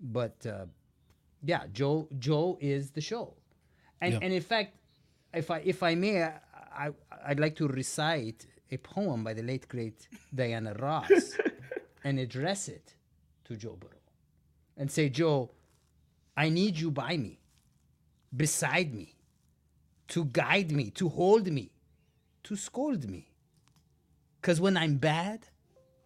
But 0.00 0.44
uh, 0.46 0.66
yeah, 1.44 1.64
Joe 1.72 2.08
Joe 2.18 2.58
is 2.60 2.90
the 2.90 3.00
show, 3.00 3.34
and 4.00 4.12
Yeah. 4.14 4.18
and 4.22 4.32
in 4.32 4.42
fact, 4.42 4.74
if 5.34 5.50
I 5.50 5.58
if 5.58 5.82
I 5.82 5.94
may, 5.94 6.22
I, 6.22 6.32
I 6.84 6.90
I'd 7.26 7.40
like 7.40 7.56
to 7.56 7.68
recite 7.68 8.46
a 8.70 8.76
poem 8.78 9.22
by 9.22 9.34
the 9.34 9.42
late 9.42 9.68
great 9.68 10.08
Diana 10.34 10.72
Ross 10.74 11.10
and 12.04 12.18
address 12.18 12.68
it 12.68 12.94
to 13.44 13.56
Joe 13.56 13.76
Burrow, 13.78 13.92
and 14.76 14.90
say, 14.90 15.08
Joe, 15.08 15.50
I 16.36 16.48
need 16.48 16.78
you 16.78 16.90
by 16.90 17.16
me, 17.16 17.40
beside 18.34 18.94
me, 18.94 19.14
to 20.08 20.24
guide 20.26 20.72
me, 20.72 20.90
to 20.90 21.08
hold 21.08 21.46
me, 21.50 21.70
to 22.44 22.56
scold 22.56 23.08
me. 23.08 23.28
Because 24.40 24.60
when 24.60 24.76
I'm 24.76 24.96
bad, 24.96 25.46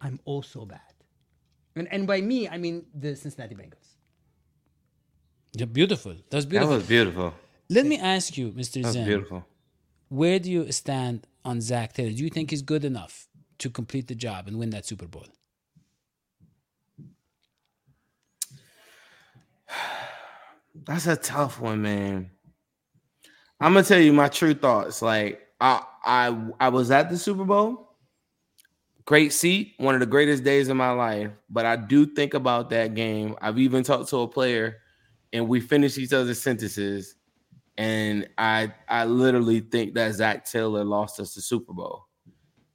I'm 0.01 0.19
also 0.25 0.65
bad. 0.65 0.79
And, 1.75 1.87
and 1.91 2.05
by 2.07 2.21
me, 2.21 2.47
I 2.47 2.57
mean 2.57 2.85
the 2.93 3.15
Cincinnati 3.15 3.55
Bengals. 3.55 3.95
Yeah, 5.53 5.65
beautiful. 5.65 6.15
That's 6.29 6.45
That 6.45 6.49
beautiful. 6.49 6.69
That 6.73 6.77
was 6.79 6.87
beautiful. 6.87 7.33
Let 7.69 7.85
me 7.85 7.97
ask 7.99 8.37
you, 8.37 8.51
Mr. 8.51 8.73
That 8.73 8.83
was 8.83 8.93
Zen, 8.93 9.05
beautiful. 9.05 9.45
where 10.09 10.39
do 10.39 10.51
you 10.51 10.71
stand 10.71 11.25
on 11.43 11.61
Zac 11.61 11.93
Taylor? 11.93 12.11
Do 12.11 12.23
you 12.23 12.29
think 12.29 12.51
he's 12.51 12.61
good 12.61 12.85
enough 12.85 13.27
to 13.59 13.69
complete 13.69 14.07
the 14.07 14.15
job 14.15 14.47
and 14.47 14.57
win 14.59 14.69
that 14.71 14.85
Super 14.85 15.07
Bowl? 15.07 15.25
That's 20.87 21.05
a 21.05 21.17
tough 21.17 21.59
one, 21.59 21.81
man. 21.81 22.31
I'm 23.59 23.73
gonna 23.73 23.83
tell 23.83 23.99
you 23.99 24.13
my 24.13 24.29
true 24.29 24.53
thoughts. 24.53 25.01
Like 25.01 25.41
I 25.59 25.83
I 26.05 26.49
I 26.59 26.69
was 26.69 26.91
at 26.91 27.09
the 27.09 27.17
Super 27.17 27.43
Bowl. 27.43 27.83
Great 29.05 29.33
seat, 29.33 29.73
one 29.77 29.95
of 29.95 29.99
the 30.01 30.05
greatest 30.05 30.43
days 30.43 30.69
of 30.69 30.77
my 30.77 30.91
life. 30.91 31.31
But 31.49 31.65
I 31.65 31.75
do 31.75 32.05
think 32.05 32.33
about 32.33 32.69
that 32.71 32.93
game. 32.93 33.35
I've 33.41 33.57
even 33.59 33.83
talked 33.83 34.09
to 34.09 34.17
a 34.17 34.27
player, 34.27 34.77
and 35.33 35.47
we 35.47 35.59
finished 35.59 35.97
each 35.97 36.13
other's 36.13 36.41
sentences. 36.41 37.15
And 37.77 38.29
I 38.37 38.73
I 38.87 39.05
literally 39.05 39.59
think 39.59 39.93
that 39.95 40.13
Zac 40.13 40.45
Taylor 40.45 40.83
lost 40.85 41.19
us 41.19 41.33
the 41.33 41.41
Super 41.41 41.73
Bowl. 41.73 42.05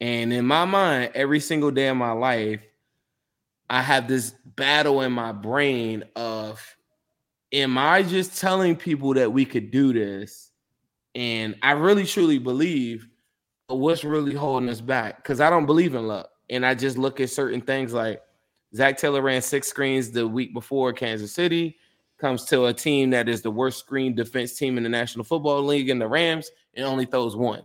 And 0.00 0.32
in 0.32 0.46
my 0.46 0.64
mind, 0.64 1.12
every 1.14 1.40
single 1.40 1.70
day 1.70 1.88
of 1.88 1.96
my 1.96 2.12
life, 2.12 2.60
I 3.70 3.80
have 3.80 4.08
this 4.08 4.34
battle 4.44 5.00
in 5.00 5.12
my 5.12 5.32
brain 5.32 6.04
of 6.16 6.60
am 7.52 7.76
I 7.78 8.02
just 8.02 8.40
telling 8.40 8.76
people 8.76 9.14
that 9.14 9.32
we 9.32 9.44
could 9.44 9.70
do 9.70 9.92
this? 9.92 10.50
And 11.14 11.56
I 11.62 11.72
really 11.72 12.06
truly 12.06 12.38
believe 12.38 13.08
what's 13.66 14.04
really 14.04 14.34
holding 14.34 14.68
us 14.68 14.80
back 14.80 15.16
because 15.16 15.40
I 15.40 15.50
don't 15.50 15.66
believe 15.66 15.94
in 15.94 16.06
luck. 16.06 16.30
And 16.50 16.64
I 16.64 16.74
just 16.74 16.98
look 16.98 17.20
at 17.20 17.30
certain 17.30 17.60
things 17.60 17.92
like 17.92 18.20
Zac 18.74 18.98
Taylor 18.98 19.22
ran 19.22 19.42
six 19.42 19.68
screens 19.68 20.10
the 20.10 20.26
week 20.26 20.54
before 20.54 20.92
Kansas 20.92 21.32
City, 21.32 21.76
comes 22.18 22.44
to 22.46 22.66
a 22.66 22.72
team 22.72 23.10
that 23.10 23.28
is 23.28 23.42
the 23.42 23.50
worst 23.50 23.78
screen 23.78 24.14
defense 24.14 24.54
team 24.54 24.76
in 24.76 24.84
the 24.84 24.88
National 24.88 25.24
Football 25.24 25.62
League 25.62 25.90
in 25.90 25.98
the 25.98 26.06
Rams 26.06 26.50
and 26.74 26.86
only 26.86 27.04
throws 27.04 27.36
one. 27.36 27.62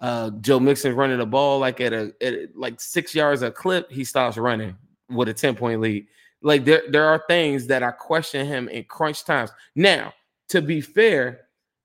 Uh, 0.00 0.30
Joe 0.40 0.60
Mixon's 0.60 0.94
running 0.94 1.18
the 1.18 1.26
ball 1.26 1.58
like 1.58 1.80
at 1.80 1.92
a 1.92 2.12
at 2.20 2.54
like 2.54 2.80
six 2.80 3.14
yards 3.14 3.42
a 3.42 3.50
clip, 3.50 3.90
he 3.90 4.04
stops 4.04 4.36
running 4.36 4.76
with 5.08 5.28
a 5.28 5.34
10 5.34 5.56
point 5.56 5.80
lead. 5.80 6.06
Like 6.42 6.64
there, 6.64 6.82
there 6.90 7.06
are 7.06 7.22
things 7.28 7.66
that 7.68 7.82
I 7.82 7.90
question 7.90 8.46
him 8.46 8.68
in 8.68 8.84
crunch 8.84 9.24
times. 9.24 9.50
Now, 9.74 10.12
to 10.50 10.62
be 10.62 10.80
fair, 10.80 11.42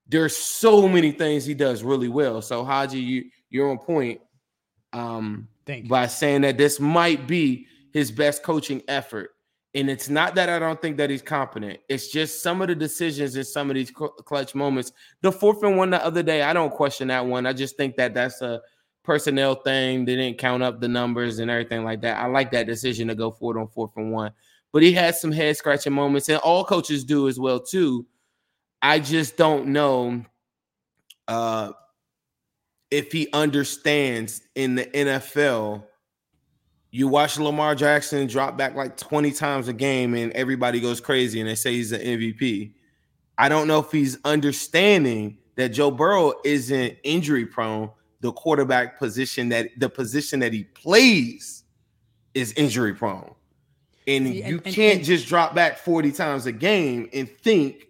there's 0.08 0.36
so 0.36 0.86
many 0.88 1.12
things 1.12 1.44
he 1.44 1.54
does 1.54 1.82
really 1.82 2.08
well. 2.08 2.42
So 2.42 2.64
Haji, 2.64 3.00
you 3.00 3.24
you're 3.50 3.70
on 3.70 3.78
point. 3.78 4.20
Um, 4.92 5.48
Thank 5.64 5.84
you. 5.84 5.90
by 5.90 6.06
saying 6.06 6.42
that 6.42 6.58
this 6.58 6.80
might 6.80 7.26
be 7.26 7.66
his 7.92 8.10
best 8.10 8.42
coaching 8.42 8.82
effort. 8.88 9.30
And 9.74 9.88
it's 9.88 10.10
not 10.10 10.34
that 10.34 10.50
I 10.50 10.58
don't 10.58 10.80
think 10.82 10.98
that 10.98 11.08
he's 11.08 11.22
competent. 11.22 11.80
It's 11.88 12.08
just 12.08 12.42
some 12.42 12.60
of 12.60 12.68
the 12.68 12.74
decisions 12.74 13.36
in 13.36 13.44
some 13.44 13.70
of 13.70 13.76
these 13.76 13.90
cl- 13.96 14.10
clutch 14.10 14.54
moments. 14.54 14.92
The 15.22 15.32
fourth 15.32 15.62
and 15.62 15.78
one 15.78 15.88
the 15.90 16.04
other 16.04 16.22
day, 16.22 16.42
I 16.42 16.52
don't 16.52 16.72
question 16.72 17.08
that 17.08 17.24
one. 17.24 17.46
I 17.46 17.54
just 17.54 17.76
think 17.76 17.96
that 17.96 18.12
that's 18.12 18.42
a 18.42 18.60
personnel 19.02 19.56
thing. 19.56 20.04
They 20.04 20.16
didn't 20.16 20.38
count 20.38 20.62
up 20.62 20.80
the 20.80 20.88
numbers 20.88 21.38
and 21.38 21.50
everything 21.50 21.84
like 21.84 22.00
that. 22.02 22.18
I 22.18 22.26
like 22.26 22.50
that 22.52 22.66
decision 22.66 23.08
to 23.08 23.14
go 23.14 23.30
forward 23.30 23.60
on 23.60 23.68
fourth 23.68 23.92
and 23.96 24.12
one. 24.12 24.32
But 24.72 24.82
he 24.82 24.92
had 24.92 25.14
some 25.14 25.32
head 25.32 25.56
scratching 25.56 25.92
moments, 25.92 26.28
and 26.28 26.38
all 26.38 26.64
coaches 26.64 27.04
do 27.04 27.28
as 27.28 27.38
well 27.38 27.60
too. 27.60 28.06
I 28.80 28.98
just 28.98 29.36
don't 29.36 29.68
know 29.68 30.24
uh, 31.28 31.72
if 32.90 33.12
he 33.12 33.28
understands 33.32 34.42
in 34.54 34.74
the 34.74 34.84
NFL. 34.86 35.84
You 36.90 37.08
watch 37.08 37.38
Lamar 37.38 37.74
Jackson 37.74 38.26
drop 38.26 38.58
back 38.58 38.74
like 38.74 38.98
20 38.98 39.32
times 39.32 39.66
a 39.66 39.72
game 39.72 40.12
and 40.14 40.30
everybody 40.32 40.78
goes 40.78 41.00
crazy 41.00 41.40
and 41.40 41.48
they 41.48 41.54
say 41.54 41.72
he's 41.72 41.90
an 41.90 42.02
MVP. 42.02 42.74
I 43.38 43.48
don't 43.48 43.66
know 43.66 43.78
if 43.78 43.90
he's 43.90 44.18
understanding 44.26 45.38
that 45.56 45.70
Joe 45.70 45.90
Burrow 45.90 46.34
isn't 46.44 46.98
injury 47.02 47.46
prone. 47.46 47.90
The 48.22 48.32
quarterback 48.32 48.98
position 48.98 49.50
that 49.50 49.68
the 49.78 49.88
position 49.88 50.40
that 50.40 50.52
he 50.52 50.64
plays 50.64 51.64
is 52.34 52.52
injury 52.54 52.94
prone. 52.94 53.34
And 54.06 54.26
and- 54.26 54.34
you 54.34 54.60
and- 54.64 54.74
can't 54.74 54.96
and- 54.98 55.04
just 55.04 55.28
drop 55.28 55.54
back 55.54 55.78
40 55.78 56.10
times 56.12 56.46
a 56.46 56.52
game 56.52 57.08
and 57.12 57.28
think 57.28 57.88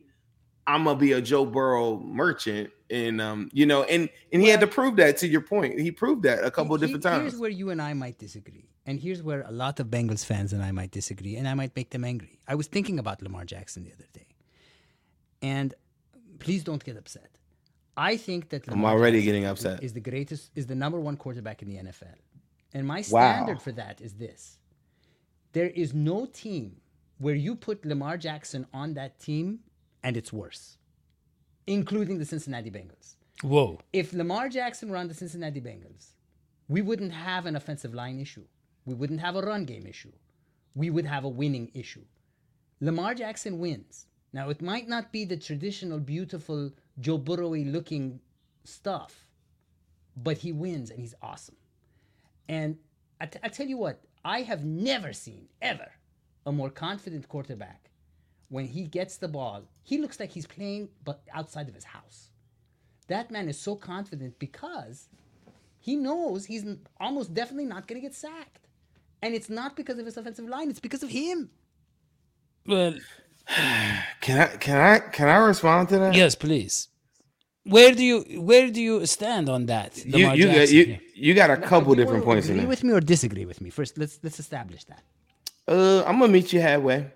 I'm 0.66 0.84
gonna 0.84 0.98
be 0.98 1.12
a 1.12 1.20
Joe 1.20 1.46
Burrow 1.46 1.98
merchant. 2.00 2.70
And 2.90 3.20
um, 3.20 3.48
you 3.52 3.64
know, 3.66 3.84
and 3.84 4.08
and 4.32 4.42
he 4.42 4.48
had 4.48 4.60
to 4.60 4.66
prove 4.66 4.96
that 4.96 5.16
to 5.18 5.28
your 5.28 5.40
point. 5.40 5.78
He 5.80 5.90
proved 5.90 6.24
that 6.24 6.44
a 6.44 6.50
couple 6.50 6.74
of 6.74 6.82
He- 6.82 6.92
different 6.92 7.22
Here's 7.22 7.38
where 7.38 7.50
you 7.50 7.70
and 7.70 7.80
I 7.80 7.94
might 7.94 8.18
disagree. 8.18 8.68
And 8.84 8.98
here's 8.98 9.22
where 9.22 9.42
a 9.42 9.52
lot 9.52 9.78
of 9.80 9.86
Bengals 9.88 10.24
fans 10.24 10.52
and 10.52 10.62
I 10.62 10.72
might 10.72 10.90
disagree, 10.90 11.36
and 11.36 11.46
I 11.46 11.54
might 11.54 11.74
make 11.76 11.90
them 11.90 12.04
angry. 12.04 12.40
I 12.48 12.54
was 12.56 12.66
thinking 12.66 12.98
about 12.98 13.22
Lamar 13.22 13.44
Jackson 13.44 13.84
the 13.84 13.92
other 13.92 14.08
day. 14.12 14.26
And 15.40 15.72
please 16.40 16.64
don't 16.64 16.82
get 16.84 16.96
upset. 16.96 17.30
I 17.96 18.16
think 18.16 18.48
that 18.50 18.66
I'm 18.68 18.74
Lamar 18.74 18.92
already 18.92 19.18
Jackson 19.18 19.26
getting 19.32 19.44
upset. 19.44 19.82
Is 19.82 19.92
the 19.92 20.00
greatest, 20.00 20.50
is 20.54 20.66
the 20.66 20.74
number 20.74 20.98
one 21.00 21.16
quarterback 21.16 21.62
in 21.62 21.68
the 21.68 21.76
NFL. 21.76 22.14
And 22.74 22.86
my 22.86 22.98
Wow. 23.10 23.32
standard 23.34 23.60
for 23.60 23.72
that 23.72 24.00
is 24.00 24.14
this 24.14 24.58
there 25.52 25.68
is 25.68 25.92
no 25.92 26.24
team 26.26 26.80
where 27.18 27.34
you 27.34 27.54
put 27.54 27.84
Lamar 27.84 28.16
Jackson 28.16 28.66
on 28.72 28.94
that 28.94 29.20
team 29.20 29.60
and 30.02 30.16
it's 30.16 30.32
worse, 30.32 30.78
including 31.66 32.18
the 32.18 32.24
Cincinnati 32.24 32.70
Bengals 32.70 33.16
Whoa. 33.42 33.78
if 33.92 34.12
Lamar 34.14 34.48
Jackson 34.48 34.88
were 34.90 34.96
on 34.96 35.08
the 35.08 35.14
Cincinnati 35.14 35.60
Bengals, 35.60 36.12
we 36.68 36.80
wouldn't 36.80 37.12
have 37.12 37.44
an 37.46 37.54
offensive 37.56 37.92
line 37.92 38.18
issue. 38.18 38.44
We 38.86 38.94
wouldn't 38.94 39.20
have 39.20 39.36
a 39.36 39.42
run 39.42 39.64
game 39.66 39.86
issue. 39.86 40.12
We 40.74 40.88
would 40.90 41.04
have 41.04 41.24
a 41.24 41.28
winning 41.28 41.70
issue. 41.74 42.04
Lamar 42.80 43.14
Jackson 43.14 43.58
wins. 43.58 44.06
Now, 44.32 44.48
it 44.48 44.62
might 44.62 44.88
not 44.88 45.12
be 45.12 45.24
the 45.24 45.36
traditional, 45.36 45.98
beautiful, 45.98 46.72
Joe 46.98 47.18
Burrowy 47.18 47.70
looking 47.70 48.20
stuff, 48.64 49.26
but 50.16 50.38
he 50.38 50.52
wins 50.52 50.90
and 50.90 50.98
he's 50.98 51.14
awesome. 51.20 51.56
And 52.48 52.78
I, 53.20 53.26
t- 53.26 53.38
I 53.42 53.48
tell 53.48 53.66
you 53.66 53.76
what, 53.76 54.00
I 54.24 54.42
have 54.42 54.64
never 54.64 55.12
seen, 55.12 55.48
ever, 55.60 55.90
a 56.46 56.52
more 56.52 56.70
confident 56.70 57.28
quarterback. 57.28 57.90
When 58.48 58.66
he 58.66 58.84
gets 58.84 59.16
the 59.16 59.28
ball, 59.28 59.64
he 59.82 59.98
looks 59.98 60.20
like 60.20 60.30
he's 60.30 60.46
playing 60.46 60.88
but 61.04 61.22
outside 61.32 61.68
of 61.68 61.74
his 61.74 61.84
house. 61.84 62.30
That 63.08 63.30
man 63.30 63.48
is 63.48 63.58
so 63.58 63.74
confident 63.74 64.38
because 64.38 65.08
he 65.78 65.96
knows 65.96 66.46
he's 66.46 66.64
almost 67.00 67.34
definitely 67.34 67.66
not 67.66 67.86
going 67.86 68.00
to 68.00 68.06
get 68.06 68.14
sacked. 68.14 68.68
And 69.22 69.34
it's 69.34 69.50
not 69.50 69.76
because 69.76 69.98
of 69.98 70.06
his 70.06 70.16
offensive 70.16 70.48
line, 70.48 70.70
it's 70.70 70.80
because 70.80 71.02
of 71.02 71.10
him. 71.10 71.50
Well, 72.66 72.94
Can 74.20 74.38
I 74.40 74.46
can 74.56 74.76
I 74.76 74.98
can 74.98 75.28
I 75.28 75.36
respond 75.36 75.88
to 75.90 75.98
that? 75.98 76.14
yes, 76.14 76.34
please. 76.34 76.88
Where 77.64 77.92
do 77.94 78.04
you 78.04 78.40
where 78.40 78.70
do 78.70 78.80
you 78.80 79.06
stand 79.06 79.48
on 79.48 79.66
that? 79.66 80.04
You 80.04 80.12
Lamar 80.12 80.36
you 80.36 80.46
got 80.46 80.54
Jackson 80.54 80.76
you, 80.76 80.98
you 81.14 81.34
got 81.34 81.50
a 81.50 81.56
couple 81.56 81.94
Do 81.94 82.00
you 82.00 82.04
different 82.04 82.24
points 82.24 82.46
in 82.46 82.52
Agree 82.54 82.60
there. 82.62 82.68
with 82.68 82.84
me 82.84 82.92
or 82.92 83.00
disagree 83.00 83.46
with 83.46 83.60
me? 83.60 83.70
First, 83.70 83.98
let's 83.98 84.18
let's 84.22 84.40
establish 84.40 84.84
that. 84.84 85.02
Uh, 85.68 86.02
I'm 86.04 86.18
gonna 86.18 86.32
meet 86.32 86.52
you 86.52 86.60
halfway. 86.60 87.10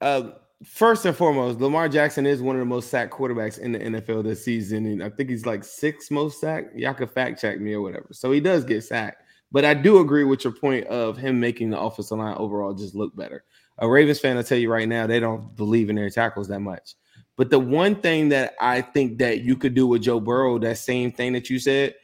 Uh, 0.00 0.30
first 0.64 1.04
and 1.06 1.16
foremost, 1.16 1.60
Lamar 1.60 1.88
Jackson 1.88 2.26
is 2.26 2.42
one 2.42 2.56
of 2.56 2.60
the 2.60 2.66
most 2.66 2.88
sacked 2.90 3.12
quarterbacks 3.12 3.58
in 3.58 3.72
the 3.72 3.78
NFL 3.78 4.24
this 4.24 4.44
season, 4.44 4.86
and 4.86 5.02
I 5.02 5.10
think 5.10 5.30
he's 5.30 5.46
like 5.46 5.62
sixth 5.62 6.10
most 6.10 6.40
sacked. 6.40 6.76
Y'all 6.76 6.94
can 6.94 7.06
fact 7.06 7.40
check 7.40 7.60
me 7.60 7.74
or 7.74 7.80
whatever. 7.82 8.08
So 8.12 8.32
he 8.32 8.40
does 8.40 8.64
get 8.64 8.82
sacked, 8.82 9.22
but 9.52 9.64
I 9.64 9.74
do 9.74 10.00
agree 10.00 10.24
with 10.24 10.42
your 10.42 10.54
point 10.54 10.86
of 10.88 11.16
him 11.16 11.38
making 11.38 11.70
the 11.70 11.78
offensive 11.78 12.18
line 12.18 12.36
overall 12.36 12.74
just 12.74 12.94
look 12.96 13.14
better. 13.14 13.44
A 13.78 13.88
Ravens 13.88 14.20
fan, 14.20 14.38
I 14.38 14.42
tell 14.42 14.58
you 14.58 14.70
right 14.70 14.88
now, 14.88 15.06
they 15.06 15.20
don't 15.20 15.54
believe 15.56 15.90
in 15.90 15.96
their 15.96 16.10
tackles 16.10 16.48
that 16.48 16.60
much. 16.60 16.94
But 17.36 17.50
the 17.50 17.58
one 17.58 17.96
thing 17.96 18.28
that 18.28 18.54
I 18.60 18.80
think 18.80 19.18
that 19.18 19.40
you 19.40 19.56
could 19.56 19.74
do 19.74 19.86
with 19.86 20.02
Joe 20.02 20.20
Burrow, 20.20 20.58
that 20.60 20.78
same 20.78 21.10
thing 21.10 21.32
that 21.32 21.50
you 21.50 21.58
said, 21.58 21.94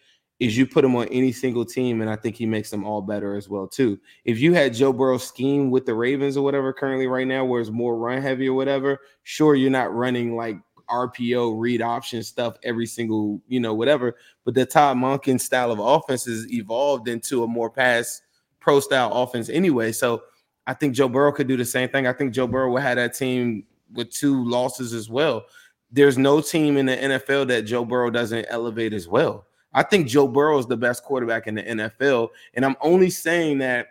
is 0.41 0.57
you 0.57 0.67
put 0.67 0.85
him 0.85 0.97
on 0.97 1.07
any 1.09 1.31
single 1.33 1.67
team, 1.67 2.01
and 2.01 2.11
I 2.11 2.17
think 2.17 2.35
he 2.35 2.47
makes 2.47 2.71
them 2.71 2.83
all 2.83 3.03
better 3.03 3.37
as 3.37 3.49
well 3.49 3.69
too. 3.69 4.01
If 4.25 4.41
you 4.41 4.55
had 4.55 4.75
Joe 4.75 4.93
Burrow 4.93 5.19
scheme 5.19 5.71
with 5.71 5.85
the 5.85 5.95
Ravens 5.95 6.37
or 6.37 6.43
whatever 6.43 6.73
currently 6.73 7.07
right 7.07 7.27
now, 7.27 7.45
where 7.45 7.61
it's 7.61 7.71
more 7.71 7.97
run 7.99 8.23
heavy 8.23 8.49
or 8.49 8.55
whatever, 8.55 8.99
sure 9.23 9.55
you're 9.55 9.71
not 9.71 9.95
running 9.95 10.35
like 10.37 10.57
RPO 10.89 11.61
read 11.61 11.83
option 11.83 12.23
stuff 12.23 12.57
every 12.65 12.87
single 12.87 13.41
you 13.47 13.61
know 13.61 13.75
whatever, 13.75 14.17
but 14.45 14.55
the 14.55 14.67
Todd 14.67 14.97
Monken 14.97 15.39
style 15.39 15.71
of 15.71 15.79
offense 15.79 16.25
has 16.25 16.51
evolved 16.51 17.07
into 17.07 17.45
a 17.45 17.47
more 17.47 17.71
pass 17.71 18.23
pro 18.61 18.81
style 18.81 19.13
offense 19.13 19.51
anyway. 19.51 19.93
So 19.93 20.23
I 20.67 20.75
think 20.75 20.95
Joe 20.95 21.09
Burrow 21.09 21.33
could 21.33 21.49
do 21.49 21.57
the 21.57 21.65
same 21.65 21.89
thing. 21.89 22.07
I 22.07 22.13
think 22.13 22.33
Joe 22.33 22.47
Burrow 22.47 22.71
will 22.71 22.81
have 22.81 22.97
that 22.97 23.15
team 23.15 23.65
with 23.93 24.11
two 24.11 24.45
losses 24.45 24.93
as 24.93 25.09
well. 25.09 25.45
There's 25.91 26.19
no 26.19 26.41
team 26.41 26.77
in 26.77 26.87
the 26.87 26.97
NFL 26.97 27.49
that 27.49 27.63
Joe 27.63 27.85
Burrow 27.85 28.11
doesn't 28.11 28.47
elevate 28.49 28.93
as 28.93 29.09
well. 29.09 29.47
I 29.73 29.83
think 29.83 30.07
Joe 30.07 30.29
Burrow 30.29 30.59
is 30.59 30.67
the 30.67 30.77
best 30.77 31.03
quarterback 31.05 31.47
in 31.47 31.55
the 31.55 31.63
NFL. 31.63 32.29
And 32.55 32.65
I'm 32.65 32.77
only 32.81 33.11
saying 33.11 33.59
that 33.59 33.89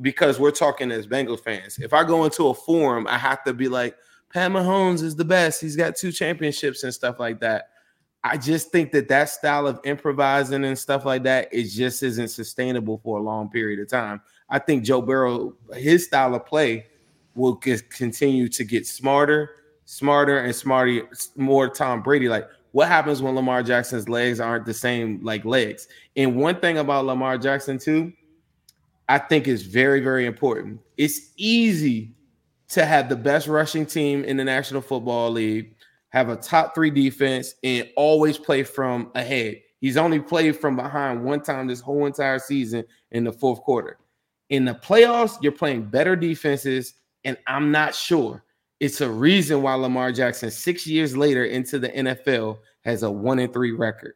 because 0.00 0.38
we're 0.38 0.50
talking 0.50 0.90
as 0.90 1.06
Bengals 1.06 1.40
fans. 1.40 1.78
If 1.78 1.92
I 1.92 2.04
go 2.04 2.24
into 2.24 2.48
a 2.48 2.54
forum, 2.54 3.06
I 3.06 3.18
have 3.18 3.44
to 3.44 3.52
be 3.52 3.68
like, 3.68 3.96
Pat 4.32 4.50
Mahomes 4.50 5.02
is 5.02 5.16
the 5.16 5.24
best. 5.24 5.60
He's 5.60 5.76
got 5.76 5.96
two 5.96 6.12
championships 6.12 6.84
and 6.84 6.94
stuff 6.94 7.18
like 7.18 7.40
that. 7.40 7.70
I 8.22 8.36
just 8.36 8.70
think 8.70 8.92
that 8.92 9.08
that 9.08 9.28
style 9.30 9.66
of 9.66 9.80
improvising 9.84 10.64
and 10.64 10.78
stuff 10.78 11.04
like 11.04 11.22
that 11.22 11.48
it 11.52 11.64
just 11.64 12.02
isn't 12.02 12.28
sustainable 12.28 12.98
for 12.98 13.18
a 13.18 13.22
long 13.22 13.48
period 13.48 13.80
of 13.80 13.88
time. 13.88 14.20
I 14.50 14.58
think 14.58 14.84
Joe 14.84 15.00
Burrow, 15.00 15.54
his 15.74 16.06
style 16.06 16.34
of 16.34 16.44
play, 16.44 16.86
will 17.34 17.56
continue 17.56 18.48
to 18.48 18.64
get 18.64 18.86
smarter, 18.86 19.50
smarter, 19.84 20.38
and 20.38 20.54
smarter, 20.54 21.08
more 21.36 21.68
Tom 21.68 22.02
Brady. 22.02 22.28
Like 22.28 22.48
what 22.72 22.88
happens 22.88 23.22
when 23.22 23.34
Lamar 23.34 23.62
Jackson's 23.62 24.08
legs 24.08 24.40
aren't 24.40 24.66
the 24.66 24.74
same 24.74 25.20
like 25.22 25.44
legs. 25.44 25.88
And 26.16 26.36
one 26.36 26.60
thing 26.60 26.78
about 26.78 27.06
Lamar 27.06 27.38
Jackson 27.38 27.78
too, 27.78 28.12
I 29.08 29.18
think 29.18 29.48
is 29.48 29.62
very 29.62 30.00
very 30.00 30.26
important. 30.26 30.80
It's 30.96 31.30
easy 31.36 32.12
to 32.68 32.84
have 32.84 33.08
the 33.08 33.16
best 33.16 33.48
rushing 33.48 33.86
team 33.86 34.24
in 34.24 34.36
the 34.36 34.44
National 34.44 34.80
Football 34.80 35.32
League, 35.32 35.74
have 36.10 36.28
a 36.28 36.36
top 36.36 36.74
3 36.74 36.90
defense 36.90 37.54
and 37.64 37.88
always 37.96 38.38
play 38.38 38.62
from 38.62 39.10
ahead. 39.14 39.60
He's 39.80 39.96
only 39.96 40.20
played 40.20 40.56
from 40.56 40.76
behind 40.76 41.24
one 41.24 41.42
time 41.42 41.66
this 41.66 41.80
whole 41.80 42.06
entire 42.06 42.38
season 42.38 42.84
in 43.12 43.24
the 43.24 43.32
fourth 43.32 43.60
quarter. 43.62 43.99
In 44.50 44.64
the 44.64 44.74
playoffs, 44.74 45.38
you're 45.42 45.52
playing 45.52 45.84
better 45.84 46.14
defenses 46.14 46.94
and 47.24 47.36
I'm 47.46 47.70
not 47.70 47.94
sure 47.94 48.42
it's 48.80 49.02
a 49.02 49.10
reason 49.10 49.60
why 49.62 49.74
Lamar 49.74 50.10
Jackson, 50.10 50.50
six 50.50 50.86
years 50.86 51.16
later 51.16 51.44
into 51.44 51.78
the 51.78 51.90
NFL, 51.90 52.58
has 52.82 53.02
a 53.02 53.10
one 53.10 53.38
and 53.38 53.52
three 53.52 53.72
record. 53.72 54.14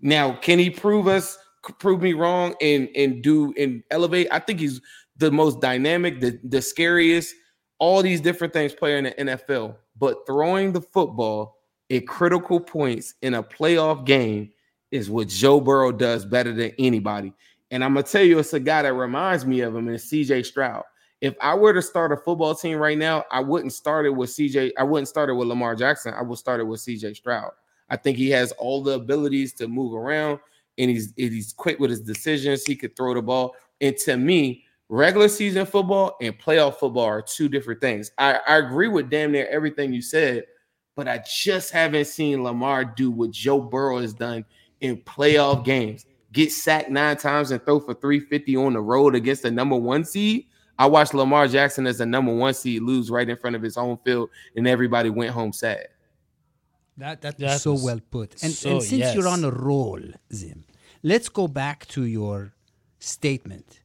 Now, 0.00 0.32
can 0.32 0.58
he 0.58 0.70
prove 0.70 1.06
us, 1.06 1.38
prove 1.78 2.00
me 2.00 2.14
wrong, 2.14 2.54
and 2.62 2.88
and 2.96 3.22
do 3.22 3.52
and 3.58 3.82
elevate? 3.90 4.28
I 4.30 4.38
think 4.38 4.60
he's 4.60 4.80
the 5.18 5.30
most 5.30 5.60
dynamic, 5.60 6.20
the, 6.20 6.38
the 6.44 6.62
scariest, 6.62 7.34
all 7.78 8.02
these 8.02 8.20
different 8.20 8.52
things 8.52 8.74
player 8.74 8.96
in 8.96 9.04
the 9.04 9.12
NFL. 9.12 9.76
But 9.98 10.26
throwing 10.26 10.72
the 10.72 10.80
football 10.80 11.58
at 11.90 12.06
critical 12.06 12.58
points 12.58 13.14
in 13.22 13.34
a 13.34 13.42
playoff 13.42 14.06
game 14.06 14.50
is 14.90 15.10
what 15.10 15.28
Joe 15.28 15.60
Burrow 15.60 15.92
does 15.92 16.24
better 16.24 16.52
than 16.52 16.72
anybody. 16.78 17.32
And 17.70 17.82
I'm 17.82 17.94
gonna 17.94 18.06
tell 18.06 18.22
you, 18.22 18.38
it's 18.38 18.52
a 18.52 18.60
guy 18.60 18.82
that 18.82 18.92
reminds 18.92 19.46
me 19.46 19.60
of 19.60 19.74
him, 19.74 19.88
and 19.88 19.98
CJ 19.98 20.46
Stroud 20.46 20.84
if 21.20 21.34
I 21.40 21.54
were 21.54 21.72
to 21.72 21.82
start 21.82 22.12
a 22.12 22.16
football 22.16 22.54
team 22.54 22.78
right 22.78 22.98
now, 22.98 23.24
I 23.30 23.40
wouldn't 23.40 23.72
start 23.72 24.06
it 24.06 24.10
with 24.10 24.30
CJ. 24.30 24.72
I 24.78 24.82
wouldn't 24.82 25.08
start 25.08 25.30
it 25.30 25.34
with 25.34 25.48
Lamar 25.48 25.74
Jackson. 25.74 26.14
I 26.14 26.22
would 26.22 26.38
start 26.38 26.60
it 26.60 26.64
with 26.64 26.80
CJ 26.80 27.16
Stroud. 27.16 27.52
I 27.88 27.96
think 27.96 28.18
he 28.18 28.30
has 28.30 28.52
all 28.52 28.82
the 28.82 28.92
abilities 28.92 29.52
to 29.54 29.68
move 29.68 29.94
around 29.94 30.40
and 30.78 30.90
he's 30.90 31.14
he's 31.16 31.52
quick 31.52 31.78
with 31.78 31.90
his 31.90 32.02
decisions. 32.02 32.64
He 32.66 32.76
could 32.76 32.96
throw 32.96 33.14
the 33.14 33.22
ball. 33.22 33.54
And 33.80 33.96
to 33.98 34.16
me, 34.16 34.64
regular 34.88 35.28
season 35.28 35.64
football 35.64 36.16
and 36.20 36.38
playoff 36.38 36.76
football 36.76 37.04
are 37.04 37.22
two 37.22 37.48
different 37.48 37.80
things. 37.80 38.10
I, 38.18 38.40
I 38.46 38.56
agree 38.58 38.88
with 38.88 39.08
damn 39.08 39.32
near 39.32 39.46
everything 39.48 39.92
you 39.92 40.02
said, 40.02 40.44
but 40.96 41.08
I 41.08 41.22
just 41.26 41.70
haven't 41.70 42.06
seen 42.06 42.42
Lamar 42.42 42.84
do 42.84 43.10
what 43.10 43.30
Joe 43.30 43.60
Burrow 43.60 44.00
has 44.00 44.12
done 44.12 44.44
in 44.80 44.98
playoff 44.98 45.64
games. 45.64 46.04
Get 46.32 46.52
sacked 46.52 46.90
nine 46.90 47.16
times 47.16 47.50
and 47.50 47.64
throw 47.64 47.80
for 47.80 47.94
350 47.94 48.56
on 48.56 48.72
the 48.74 48.80
road 48.80 49.14
against 49.14 49.42
the 49.42 49.50
number 49.50 49.76
one 49.76 50.04
seed 50.04 50.46
I 50.78 50.86
watched 50.86 51.14
Lamar 51.14 51.48
Jackson 51.48 51.86
as 51.86 52.00
a 52.00 52.06
number 52.06 52.34
one 52.34 52.52
seed 52.52 52.82
lose 52.82 53.10
right 53.10 53.28
in 53.28 53.36
front 53.36 53.56
of 53.56 53.62
his 53.62 53.76
home 53.76 53.98
field, 54.04 54.30
and 54.54 54.68
everybody 54.68 55.10
went 55.10 55.30
home 55.30 55.52
sad. 55.52 55.88
That 56.98 57.20
that's, 57.20 57.36
that's 57.38 57.62
so 57.62 57.74
well 57.74 58.00
put. 58.10 58.42
And, 58.42 58.52
so, 58.52 58.72
and 58.72 58.82
since 58.82 59.00
yes. 59.00 59.14
you're 59.14 59.28
on 59.28 59.44
a 59.44 59.50
roll, 59.50 60.00
Zim, 60.32 60.64
let's 61.02 61.28
go 61.28 61.48
back 61.48 61.86
to 61.88 62.04
your 62.04 62.52
statement 62.98 63.80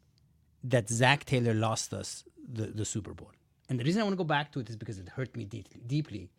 that 0.64 0.90
Zac 0.90 1.26
Taylor 1.26 1.54
lost 1.54 1.94
us 1.94 2.24
the, 2.52 2.68
the 2.68 2.86
Super 2.86 3.14
Bowl. 3.14 3.32
And 3.70 3.80
the 3.80 3.84
reason 3.84 4.02
I 4.02 4.04
want 4.04 4.14
to 4.14 4.18
go 4.18 4.24
back 4.24 4.52
to 4.54 4.60
it 4.60 4.70
is 4.70 4.76
because 4.76 5.00
it 5.00 5.08
hurt 5.10 5.36
me 5.36 5.46
deeply, 5.46 5.82
deeply. 5.88 6.30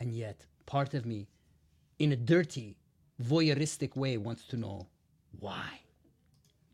And 0.00 0.12
yet, 0.12 0.46
part 0.66 0.94
of 0.94 1.06
me, 1.06 1.28
in 1.98 2.10
a 2.10 2.16
dirty, 2.16 2.76
voyeuristic 3.22 3.96
way, 3.96 4.16
wants 4.16 4.46
to 4.46 4.56
know 4.56 4.88
why. 5.38 5.80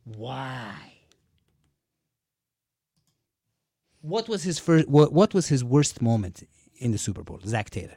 Why? 0.05 0.99
what 4.09 4.29
was 4.29 4.43
his 4.43 4.59
first? 4.59 4.89
What, 4.89 5.13
what 5.13 5.35
was 5.35 5.49
his 5.49 5.65
worst 5.65 6.01
moment 6.03 6.47
in 6.79 6.93
the 6.93 6.99
Super 6.99 7.23
Bowl? 7.23 7.41
Zac 7.45 7.71
Taylor. 7.71 7.97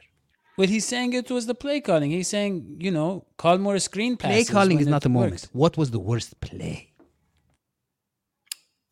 Well, 0.58 0.68
he's 0.68 0.86
saying 0.86 1.14
it 1.14 1.30
was 1.30 1.46
the 1.46 1.54
play 1.54 1.80
calling. 1.80 2.10
He's 2.10 2.28
saying, 2.28 2.76
you 2.78 2.90
know, 2.90 3.24
call 3.38 3.58
more 3.58 3.78
screen 3.78 4.16
passes. 4.16 4.48
Play 4.48 4.52
calling 4.52 4.80
is 4.80 4.86
not 4.86 5.02
the 5.02 5.08
moment. 5.08 5.48
What 5.52 5.78
was 5.78 5.90
the 5.90 5.98
worst 5.98 6.38
play? 6.40 6.92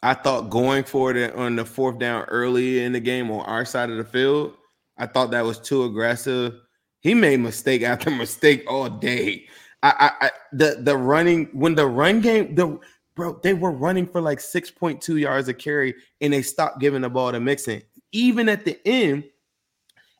I 0.02 0.14
thought 0.14 0.48
going 0.48 0.84
for 0.84 1.14
it 1.14 1.34
on 1.34 1.56
the 1.56 1.66
fourth 1.66 1.98
down 1.98 2.24
early 2.24 2.82
in 2.82 2.92
the 2.92 3.00
game 3.00 3.30
on 3.30 3.40
our 3.40 3.66
side 3.66 3.90
of 3.90 3.98
the 3.98 4.04
field, 4.04 4.54
I 4.96 5.06
thought 5.06 5.32
that 5.32 5.44
was 5.44 5.58
too 5.58 5.84
aggressive. 5.84 6.54
He 7.00 7.12
made 7.12 7.40
mistake 7.40 7.82
after 7.82 8.10
mistake 8.24 8.64
all 8.66 8.88
day. 8.88 9.46
I, 9.82 10.12
I, 10.20 10.30
the 10.52 10.78
the 10.80 10.96
running 10.96 11.46
when 11.52 11.74
the 11.74 11.86
run 11.86 12.20
game 12.20 12.54
the 12.54 12.78
bro, 13.14 13.40
they 13.42 13.54
were 13.54 13.72
running 13.72 14.06
for 14.06 14.20
like 14.20 14.38
6.2 14.38 15.20
yards 15.20 15.48
a 15.48 15.54
carry 15.54 15.94
and 16.20 16.32
they 16.32 16.42
stopped 16.42 16.80
giving 16.80 17.02
the 17.02 17.10
ball 17.10 17.32
to 17.32 17.40
Mixon. 17.40 17.82
Even 18.12 18.48
at 18.48 18.64
the 18.64 18.78
end, 18.86 19.24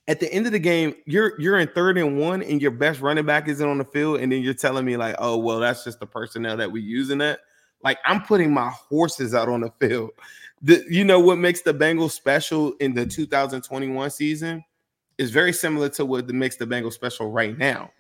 at 0.09 0.21
the 0.21 0.33
end 0.33 0.47
of 0.47 0.53
the 0.53 0.59
game, 0.59 0.95
you're 1.07 1.39
you're 1.41 1.59
in 1.59 1.69
third 1.69 1.99
and 1.99 2.19
one, 2.19 2.43
and 2.43 2.63
your 2.63 2.71
best 2.71 3.01
running 3.01 3.27
back 3.27 3.49
isn't 3.49 3.69
on 3.69 3.79
the 3.79 3.85
field, 3.85 4.21
and 4.21 4.33
then 4.33 4.43
you're 4.43 4.55
telling 4.55 4.85
me 4.85 4.97
like, 4.97 5.17
oh 5.19 5.37
well, 5.37 5.61
that's 5.61 5.85
just 5.85 6.01
the 6.01 6.07
personnel 6.07 6.57
that 6.57 6.71
we're 6.71 6.83
using 6.83 7.19
that. 7.19 7.41
Like 7.83 7.99
I'm 8.05 8.23
putting 8.23 8.53
my 8.53 8.71
horses 8.71 9.35
out 9.35 9.49
on 9.49 9.61
the 9.61 9.71
field. 9.79 10.11
The, 10.63 10.85
you 10.91 11.05
know 11.05 11.21
what 11.21 11.39
makes 11.39 11.63
the 11.63 11.73
Bengals 11.73 12.11
special 12.11 12.75
in 12.81 12.93
the 12.93 13.07
2021 13.07 14.11
season 14.11 14.63
is 15.17 15.31
very 15.31 15.55
similar 15.55 15.89
to 15.91 16.05
what 16.05 16.29
makes 16.29 16.57
the 16.57 16.67
Bengals 16.67 16.93
special 16.93 17.31
right 17.31 17.57
now 17.57 17.91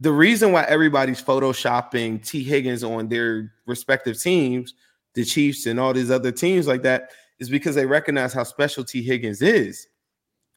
the 0.00 0.12
reason 0.12 0.52
why 0.52 0.64
everybody's 0.64 1.22
photoshopping 1.22 2.26
T. 2.26 2.42
Higgins 2.42 2.82
on 2.82 3.08
their 3.08 3.52
respective 3.66 4.20
teams, 4.20 4.74
the 5.14 5.24
Chiefs 5.24 5.66
and 5.66 5.78
all 5.78 5.92
these 5.92 6.10
other 6.10 6.32
teams 6.32 6.66
like 6.66 6.82
that, 6.82 7.10
is 7.38 7.48
because 7.48 7.74
they 7.74 7.86
recognize 7.86 8.32
how 8.32 8.42
special 8.42 8.84
T. 8.84 9.02
Higgins 9.02 9.42
is. 9.42 9.86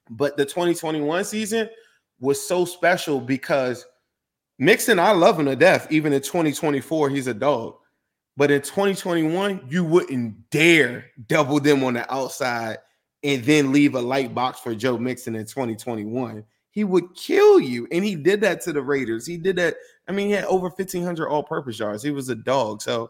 But 0.10 0.38
the 0.38 0.46
2021 0.46 1.24
season 1.26 1.70
was 2.20 2.46
so 2.46 2.66
special 2.66 3.20
because 3.20 3.86
Mixon, 4.60 5.00
I 5.00 5.12
love 5.12 5.40
him 5.40 5.46
to 5.46 5.56
death. 5.56 5.88
Even 5.92 6.14
in 6.14 6.22
2024, 6.22 7.10
he's 7.10 7.28
a 7.28 7.34
dog. 7.34 7.76
But 8.38 8.52
in 8.52 8.62
2021, 8.62 9.68
you 9.70 9.84
wouldn't 9.84 10.50
dare 10.50 11.06
double 11.28 11.60
them 11.60 11.84
on 11.84 11.94
the 11.96 12.12
outside 12.12 12.78
and 13.24 13.44
then 13.44 13.72
leave 13.72 13.96
a 13.96 14.02
light 14.02 14.34
box 14.34 14.60
for 14.60 14.76
Joe 14.76 14.98
Mixon 14.98 15.36
in 15.36 15.46
2021 15.46 16.44
he 16.78 16.84
would 16.84 17.16
kill 17.16 17.60
you. 17.60 17.88
And 17.92 18.06
he 18.06 18.14
did 18.16 18.42
that 18.42 18.62
to 18.62 18.72
the 18.72 18.84
Raiders. 18.84 19.26
He 19.26 19.36
did 19.36 19.56
that. 19.56 19.78
I 20.08 20.12
mean, 20.12 20.28
he 20.28 20.34
had 20.34 20.44
over 20.44 20.68
1,500 20.68 21.28
all 21.28 21.42
purpose 21.42 21.80
yards. 21.80 22.04
He 22.04 22.12
was 22.12 22.30
a 22.30 22.36
dog. 22.36 22.84
So, 22.84 23.10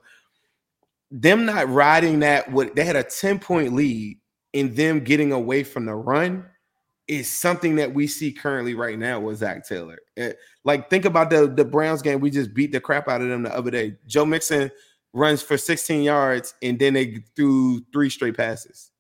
them 1.11 1.45
not 1.45 1.67
riding 1.67 2.21
that, 2.21 2.49
what 2.49 2.77
they 2.77 2.85
had 2.85 2.95
a 2.95 3.03
10 3.03 3.39
point 3.39 3.73
lead 3.73 4.19
and 4.53 4.73
them 4.73 5.01
getting 5.01 5.33
away 5.33 5.63
from 5.63 5.85
the 5.85 5.95
run 5.95 6.45
is 7.09 7.29
something 7.29 7.75
that 7.75 7.93
we 7.93 8.07
see 8.07 8.31
currently 8.31 8.73
right 8.73 8.97
now 8.97 9.19
with 9.19 9.39
Zac 9.39 9.67
Taylor. 9.67 9.99
It, 10.15 10.21
eh, 10.21 10.33
like, 10.63 10.89
think 10.89 11.03
about 11.03 11.29
the, 11.29 11.47
the 11.53 11.65
Browns 11.65 12.01
game. 12.01 12.21
We 12.21 12.29
just 12.29 12.53
beat 12.53 12.71
the 12.71 12.79
crap 12.79 13.09
out 13.09 13.19
of 13.19 13.27
them 13.27 13.43
the 13.43 13.53
other 13.53 13.69
day. 13.69 13.97
Joe 14.07 14.25
Mixon 14.25 14.71
runs 15.11 15.41
for 15.41 15.57
16 15.57 16.03
yards 16.03 16.53
and 16.61 16.79
then 16.79 16.93
they 16.93 17.21
threw 17.35 17.81
three 17.91 18.09
straight 18.09 18.37
passes. 18.37 18.91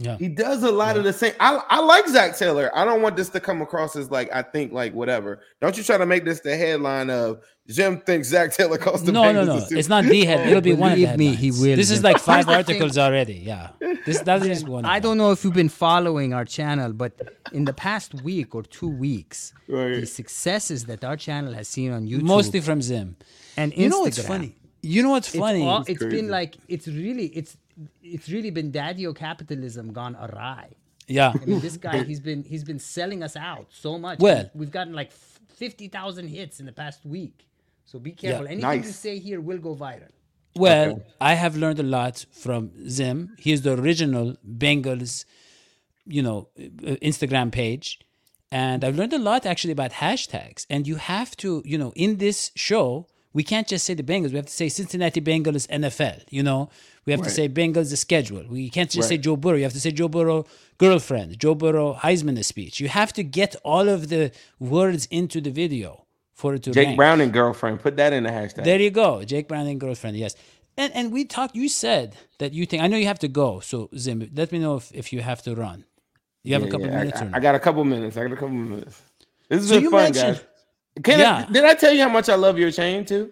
Yeah. 0.00 0.16
He 0.16 0.28
does 0.28 0.62
a 0.62 0.70
lot 0.70 0.96
of 0.96 1.02
the 1.02 1.12
same. 1.12 1.32
I, 1.40 1.60
I 1.68 1.80
like 1.80 2.06
Zac 2.06 2.36
Taylor. 2.36 2.70
I 2.72 2.84
don't 2.84 3.02
want 3.02 3.16
this 3.16 3.30
to 3.30 3.40
come 3.40 3.60
across 3.62 3.96
as 3.96 4.12
like 4.12 4.30
I 4.32 4.42
think 4.42 4.72
like 4.72 4.94
whatever. 4.94 5.40
Don't 5.60 5.76
you 5.76 5.82
try 5.82 5.98
to 5.98 6.06
make 6.06 6.24
this 6.24 6.38
the 6.38 6.56
headline 6.56 7.10
of 7.10 7.40
Zim 7.68 8.00
thinks 8.02 8.28
Zac 8.28 8.52
Taylor 8.52 8.78
cost 8.78 9.06
the 9.06 9.12
No, 9.12 9.32
no, 9.32 9.44
no. 9.44 9.58
Super- 9.58 9.76
It's 9.76 9.88
not 9.88 10.04
the 10.04 10.24
head. 10.24 10.46
It'll 10.48 10.60
be 10.60 10.72
one 10.72 10.92
of 10.92 10.98
the 10.98 11.04
Believe 11.06 11.18
me, 11.18 11.26
he 11.34 11.46
headlines. 11.48 11.60
will, 11.60 11.76
This 11.76 11.90
is 11.90 12.04
like 12.04 12.18
five 12.18 12.46
Here's 12.46 12.46
the 12.46 12.52
articles 12.72 12.96
already. 12.96 13.34
Yeah. 13.34 13.70
This 14.06 14.20
doesn't 14.22 14.46
that 14.48 14.54
is 14.54 14.64
one. 14.64 14.84
I 14.84 15.00
don't 15.00 15.18
know 15.18 15.32
if 15.32 15.42
you've 15.42 15.52
been 15.52 15.68
following 15.68 16.32
our 16.32 16.44
channel, 16.44 16.92
but 16.92 17.12
in 17.52 17.64
the 17.64 17.72
past 17.72 18.14
week 18.22 18.54
or 18.54 18.62
two 18.62 18.88
weeks, 18.88 19.52
Right. 19.68 20.00
the 20.00 20.06
successes 20.06 20.84
that 20.84 21.02
our 21.02 21.16
channel 21.16 21.52
has 21.54 21.66
seen 21.66 21.90
on 21.90 22.06
YouTube 22.06 22.22
Mostly 22.22 22.60
from 22.60 22.82
Zim. 22.82 23.16
and 23.56 23.72
Instagram. 23.72 23.78
You 23.82 23.88
know 23.90 24.00
what's 24.00 24.22
funny? 24.22 24.54
You 24.80 25.02
know 25.02 25.10
what's 25.10 25.28
It's, 25.30 25.38
funny? 25.38 25.62
all, 25.66 25.80
it's 25.88 25.98
crazy. 25.98 26.16
been 26.16 26.28
like 26.30 26.56
it's 26.68 26.86
really 26.86 27.26
it's 27.26 27.56
it's 28.02 28.28
really 28.28 28.50
been 28.50 28.70
daddy 28.70 29.10
capitalism 29.12 29.92
gone 29.92 30.16
awry. 30.16 30.68
yeah. 31.06 31.32
I 31.40 31.44
mean, 31.44 31.60
this 31.60 31.76
guy 31.76 32.02
he's 32.04 32.20
been 32.20 32.42
he's 32.44 32.64
been 32.64 32.78
selling 32.78 33.22
us 33.22 33.36
out 33.36 33.66
so 33.70 33.98
much. 33.98 34.18
Well- 34.18 34.50
we've 34.54 34.70
gotten 34.70 34.92
like 34.92 35.12
fifty 35.12 35.88
thousand 35.88 36.28
hits 36.28 36.60
in 36.60 36.66
the 36.66 36.72
past 36.72 37.04
week. 37.04 37.46
So 37.84 37.98
be 37.98 38.12
careful. 38.12 38.46
Anything 38.46 38.82
you 38.84 38.90
say 38.90 39.18
here 39.18 39.40
will 39.40 39.58
go 39.58 39.74
viral. 39.74 40.10
Well, 40.56 41.02
I 41.20 41.34
have 41.34 41.56
learned 41.56 41.78
a 41.78 41.84
lot 41.98 42.26
from 42.32 42.62
Zim. 42.88 43.34
He's 43.38 43.62
the 43.62 43.74
original 43.80 44.36
Bengals, 44.46 45.24
you 46.04 46.22
know, 46.22 46.48
uh, 46.58 46.96
Instagram 47.10 47.52
page. 47.52 48.00
And 48.50 48.82
I've 48.84 48.96
learned 48.96 49.12
a 49.12 49.18
lot 49.18 49.46
actually 49.46 49.72
about 49.72 49.92
hashtags. 49.92 50.66
And 50.68 50.86
you 50.86 50.96
have 50.96 51.36
to, 51.38 51.62
you 51.64 51.78
know, 51.78 51.92
in 51.94 52.16
this 52.16 52.50
show, 52.56 53.06
we 53.32 53.42
can't 53.42 53.68
just 53.68 53.84
say 53.84 53.94
the 53.94 54.02
Bengals. 54.02 54.30
We 54.30 54.36
have 54.36 54.46
to 54.46 54.52
say 54.52 54.68
Cincinnati 54.68 55.20
Bengals 55.20 55.66
NFL. 55.68 56.24
You 56.30 56.42
know, 56.42 56.70
we 57.04 57.12
have 57.12 57.22
to 57.22 57.30
say 57.30 57.48
Bengals 57.48 57.90
the 57.90 57.96
schedule. 57.96 58.44
We 58.48 58.70
can't 58.70 58.90
just 58.90 59.08
say 59.08 59.18
Joe 59.18 59.36
Burrow. 59.36 59.56
You 59.56 59.64
have 59.64 59.72
to 59.72 59.80
say 59.80 59.90
Joe 59.90 60.08
Burrow 60.08 60.46
girlfriend, 60.78 61.38
Joe 61.38 61.54
Burrow 61.54 61.94
Heisman 61.94 62.42
speech. 62.44 62.80
You 62.80 62.88
have 62.88 63.12
to 63.14 63.22
get 63.22 63.54
all 63.64 63.88
of 63.88 64.08
the 64.08 64.32
words 64.58 65.06
into 65.06 65.40
the 65.40 65.50
video 65.50 66.06
for 66.34 66.54
it 66.54 66.62
to 66.64 66.70
Jake 66.70 66.86
rank. 66.86 66.96
Brown 66.96 67.20
and 67.20 67.32
girlfriend. 67.32 67.80
Put 67.80 67.96
that 67.96 68.12
in 68.12 68.22
the 68.24 68.30
hashtag. 68.30 68.64
There 68.64 68.80
you 68.80 68.90
go, 68.90 69.24
Jake 69.24 69.48
Brown 69.48 69.66
and 69.66 69.80
girlfriend. 69.80 70.16
Yes, 70.16 70.34
and 70.76 70.94
and 70.94 71.12
we 71.12 71.24
talked. 71.24 71.54
You 71.54 71.68
said 71.68 72.16
that 72.38 72.52
you 72.52 72.64
think 72.66 72.82
I 72.82 72.86
know 72.86 72.96
you 72.96 73.06
have 73.06 73.18
to 73.20 73.28
go. 73.28 73.60
So 73.60 73.90
Zim, 73.96 74.30
let 74.34 74.52
me 74.52 74.58
know 74.58 74.76
if, 74.76 74.90
if 74.94 75.12
you 75.12 75.20
have 75.20 75.42
to 75.42 75.54
run. 75.54 75.84
You 76.44 76.54
have 76.54 76.62
a 76.62 76.68
couple 76.68 76.86
yeah, 76.86 76.98
minutes 76.98 77.20
I, 77.20 77.30
I 77.34 77.40
got 77.40 77.54
a 77.56 77.58
couple 77.58 77.84
minutes. 77.84 78.16
I 78.16 78.22
got 78.22 78.32
a 78.32 78.36
couple 78.36 78.50
minutes. 78.50 79.02
This 79.48 79.68
has 79.70 79.82
So 79.82 79.90
fun, 79.90 80.12
guys. 80.12 80.40
Can 81.02 81.18
Yeah. 81.20 81.46
I, 81.48 81.52
did 81.52 81.64
I 81.64 81.74
tell 81.74 81.92
you 81.92 82.02
how 82.02 82.08
much 82.08 82.28
I 82.28 82.34
love 82.34 82.58
your 82.58 82.70
chain 82.70 83.04
too? 83.04 83.30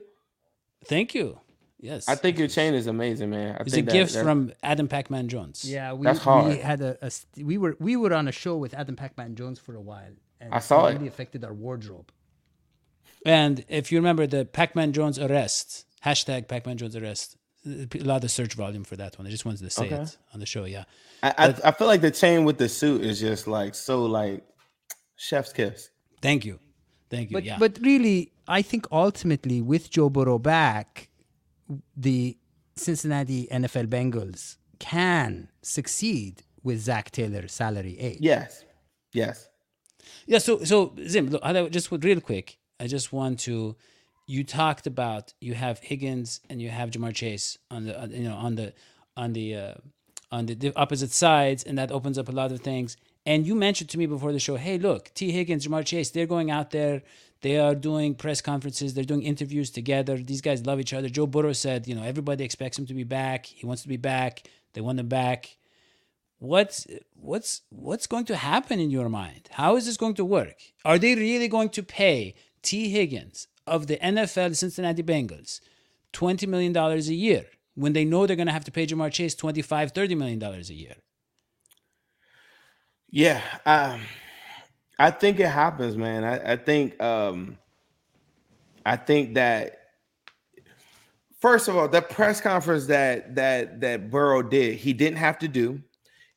Thank 0.84 1.14
you. 1.14 1.40
Yes, 1.78 2.08
I 2.08 2.14
think 2.14 2.38
your 2.38 2.48
chain 2.48 2.72
is 2.74 2.86
amazing, 2.86 3.30
man. 3.30 3.56
I 3.58 3.62
it's 3.62 3.76
a 3.76 3.82
that- 3.82 3.92
gift 3.92 4.14
that- 4.14 4.22
from 4.24 4.52
Adam 4.62 4.88
Pacman 4.88 5.26
Jones. 5.26 5.64
Yeah, 5.64 5.92
we, 5.92 6.04
That's 6.04 6.24
we 6.24 6.56
had 6.56 6.80
a, 6.80 6.96
a 7.02 7.10
we 7.44 7.58
were 7.58 7.76
we 7.78 7.96
were 7.96 8.14
on 8.14 8.28
a 8.28 8.32
show 8.32 8.56
with 8.56 8.72
Adam 8.74 8.96
Pacman 8.96 9.34
Jones 9.34 9.58
for 9.58 9.74
a 9.74 9.80
while. 9.80 10.12
And 10.40 10.52
I 10.54 10.58
saw 10.60 10.86
it 10.86 10.90
it. 10.90 10.94
really 10.94 11.08
affected 11.08 11.44
our 11.44 11.52
wardrobe. 11.54 12.10
And 13.24 13.64
if 13.68 13.90
you 13.92 13.98
remember 13.98 14.26
the 14.26 14.44
Pacman 14.44 14.92
Jones 14.92 15.18
arrest 15.18 15.86
hashtag 16.04 16.46
Pacman 16.46 16.76
Jones 16.76 16.94
arrest, 16.96 17.36
a 17.66 17.86
lot 17.98 18.22
of 18.24 18.30
search 18.30 18.54
volume 18.54 18.84
for 18.84 18.96
that 18.96 19.18
one. 19.18 19.26
I 19.26 19.30
just 19.30 19.44
wanted 19.44 19.60
to 19.62 19.70
say 19.70 19.86
Okay. 19.86 19.96
it 19.96 20.16
on 20.32 20.40
the 20.40 20.46
show. 20.46 20.64
Yeah. 20.64 20.84
I, 21.22 21.34
I, 21.38 21.54
I 21.64 21.70
feel 21.72 21.88
like 21.88 22.00
the 22.00 22.10
chain 22.10 22.44
with 22.44 22.58
the 22.58 22.68
suit 22.68 23.02
is 23.02 23.20
just 23.20 23.46
like 23.46 23.74
so 23.74 24.04
like 24.04 24.44
chef's 25.16 25.52
kiss. 25.52 25.90
Thank 26.22 26.44
you. 26.44 26.58
Thank 27.10 27.30
you. 27.30 27.36
But 27.36 27.44
yeah. 27.44 27.58
but 27.58 27.78
really, 27.82 28.32
I 28.48 28.62
think 28.62 28.86
ultimately 28.90 29.60
with 29.60 29.90
Joe 29.90 30.10
Burrow 30.10 30.38
back, 30.38 31.08
the 31.96 32.36
Cincinnati 32.76 33.48
NFL 33.50 33.86
Bengals 33.86 34.56
can 34.78 35.48
succeed 35.62 36.42
with 36.62 36.80
Zac 36.80 37.10
Taylor's 37.10 37.52
salary 37.52 37.98
age. 37.98 38.18
Yes, 38.20 38.64
yes. 39.12 39.48
Yeah, 40.26 40.38
so 40.38 40.64
so 40.64 40.94
Zim, 41.06 41.30
look, 41.30 41.42
I 41.44 41.68
just 41.68 41.90
real 41.90 42.20
quick. 42.20 42.58
I 42.80 42.86
just 42.86 43.12
want 43.12 43.40
to. 43.40 43.76
You 44.28 44.42
talked 44.42 44.88
about 44.88 45.32
you 45.40 45.54
have 45.54 45.78
Higgins 45.78 46.40
and 46.50 46.60
you 46.60 46.68
have 46.68 46.90
Ja'Marr 46.90 47.14
Chase 47.14 47.58
on 47.70 47.84
the 47.84 48.10
you 48.12 48.24
know 48.24 48.34
on 48.34 48.56
the 48.56 48.74
on 49.16 49.32
the 49.32 49.54
uh, 49.54 49.74
on 50.32 50.46
the 50.46 50.54
di- 50.56 50.72
opposite 50.74 51.12
sides, 51.12 51.62
and 51.62 51.78
that 51.78 51.92
opens 51.92 52.18
up 52.18 52.28
a 52.28 52.32
lot 52.32 52.50
of 52.50 52.60
things. 52.60 52.96
And 53.26 53.46
you 53.46 53.54
mentioned 53.54 53.90
to 53.90 53.98
me 53.98 54.06
before 54.06 54.32
the 54.32 54.38
show, 54.38 54.56
hey, 54.56 54.78
look, 54.78 55.12
T 55.14 55.32
Higgins, 55.32 55.66
Ja'Marr 55.66 55.84
Chase, 55.84 56.10
they're 56.10 56.26
going 56.26 56.50
out 56.50 56.70
there. 56.70 57.02
They 57.42 57.58
are 57.58 57.74
doing 57.74 58.14
press 58.14 58.40
conferences. 58.40 58.94
They're 58.94 59.04
doing 59.04 59.22
interviews 59.22 59.70
together. 59.70 60.16
These 60.16 60.40
guys 60.40 60.64
love 60.64 60.80
each 60.80 60.94
other. 60.94 61.08
Joe 61.08 61.26
Burrow 61.26 61.52
said, 61.52 61.86
you 61.86 61.94
know, 61.94 62.02
everybody 62.02 62.44
expects 62.44 62.78
him 62.78 62.86
to 62.86 62.94
be 62.94 63.04
back. 63.04 63.46
He 63.46 63.66
wants 63.66 63.82
to 63.82 63.88
be 63.88 63.98
back. 63.98 64.44
They 64.72 64.80
want 64.80 65.00
him 65.00 65.08
back 65.08 65.56
what's 66.38 66.86
what's 67.14 67.62
what's 67.70 68.06
going 68.06 68.24
to 68.26 68.36
happen 68.36 68.80
in 68.80 68.90
your 68.90 69.08
mind? 69.08 69.48
How 69.52 69.76
is 69.76 69.86
this 69.86 69.96
going 69.96 70.14
to 70.14 70.24
work? 70.24 70.56
Are 70.84 70.98
they 70.98 71.14
really 71.14 71.48
going 71.48 71.70
to 71.70 71.82
pay 71.82 72.34
T. 72.62 72.90
Higgins 72.90 73.48
of 73.66 73.86
the 73.86 73.96
NFL 73.98 74.56
Cincinnati 74.56 75.02
Bengals 75.02 75.60
$20 76.12 76.48
million 76.48 76.76
a 76.76 76.98
year 76.98 77.46
when 77.74 77.92
they 77.92 78.04
know 78.04 78.26
they're 78.26 78.36
going 78.36 78.46
to 78.46 78.52
have 78.52 78.64
to 78.64 78.72
pay 78.72 78.86
Ja'Marr 78.86 79.12
Chase 79.12 79.34
$25, 79.34 79.92
$30 79.92 80.16
million 80.16 80.42
a 80.42 80.60
year? 80.72 80.94
Yeah, 83.16 83.40
um, 83.64 84.02
I 84.98 85.10
think 85.10 85.40
it 85.40 85.48
happens, 85.48 85.96
man. 85.96 86.22
I, 86.22 86.52
I 86.52 86.56
think 86.56 87.02
um, 87.02 87.56
I 88.84 88.96
think 88.96 89.32
that 89.36 89.78
first 91.40 91.66
of 91.68 91.78
all, 91.78 91.88
the 91.88 92.02
press 92.02 92.42
conference 92.42 92.84
that 92.88 93.34
that 93.34 93.80
that 93.80 94.10
Burrow 94.10 94.42
did, 94.42 94.74
he 94.74 94.92
didn't 94.92 95.16
have 95.16 95.38
to 95.38 95.48
do. 95.48 95.80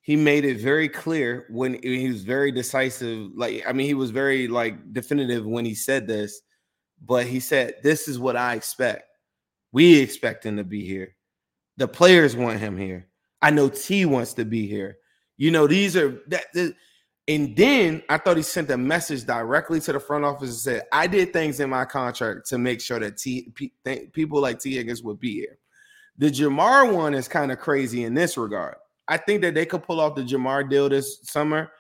He 0.04 0.16
made 0.16 0.46
it 0.46 0.62
very 0.62 0.88
clear 0.88 1.48
when 1.50 1.84
he 1.84 2.08
was 2.08 2.24
very 2.24 2.50
decisive. 2.50 3.30
Like, 3.36 3.62
I 3.68 3.74
mean, 3.74 3.86
he 3.86 3.94
was 3.94 4.12
very 4.12 4.48
like 4.48 4.94
definitive 4.94 5.46
when 5.46 5.66
he 5.66 5.76
said 5.76 6.08
this, 6.08 6.40
but 7.06 7.28
he 7.28 7.42
said, 7.42 7.74
This 7.84 8.08
is 8.08 8.20
what 8.20 8.38
I 8.38 8.56
expect. 8.56 9.04
We 9.74 10.00
expect 10.00 10.46
him 10.46 10.56
to 10.56 10.64
be 10.64 10.86
here. 10.86 11.14
The 11.76 11.90
players 11.90 12.38
want 12.38 12.62
him 12.62 12.78
here. 12.78 13.10
I 13.42 13.52
know 13.52 13.68
T 13.68 14.06
wants 14.06 14.32
to 14.36 14.46
be 14.46 14.66
here. 14.66 14.99
You 15.40 15.50
know, 15.50 15.66
these 15.66 15.98
are 15.98 16.22
that. 16.28 16.46
that- 16.54 16.76
and 17.28 17.56
then 17.56 18.02
I 18.10 18.18
thought 18.18 18.38
he 18.38 18.44
sent 18.44 18.72
a 18.72 18.78
message 18.78 19.24
directly 19.24 19.80
to 19.82 19.94
the 19.94 20.00
front 20.00 20.26
office 20.26 20.50
and 20.50 20.58
said, 20.58 20.84
"I 20.92 21.06
did 21.06 21.32
things 21.32 21.60
in 21.60 21.70
my 21.70 21.86
contract 21.86 22.48
to 22.50 22.58
make 22.58 22.82
sure 22.82 23.00
that 23.00 23.18
T 23.18 23.54
th- 23.86 24.12
people 24.14 24.42
like 24.42 24.60
T 24.60 24.74
Higgins 24.76 25.04
would 25.04 25.20
be 25.20 25.34
here." 25.36 25.60
The 26.18 26.32
Ja'Marr 26.32 26.92
one 26.92 27.14
is 27.14 27.28
kind 27.28 27.52
of 27.52 27.60
crazy 27.60 28.04
in 28.04 28.16
this 28.16 28.36
regard. 28.36 28.78
I 29.08 29.18
think 29.18 29.44
that 29.44 29.54
they 29.54 29.68
could 29.68 29.84
pull 29.84 30.00
off 30.00 30.16
the 30.16 30.24
Ja'Marr 30.24 30.68
deal 30.70 30.90
this 30.90 31.20
summer 31.24 31.72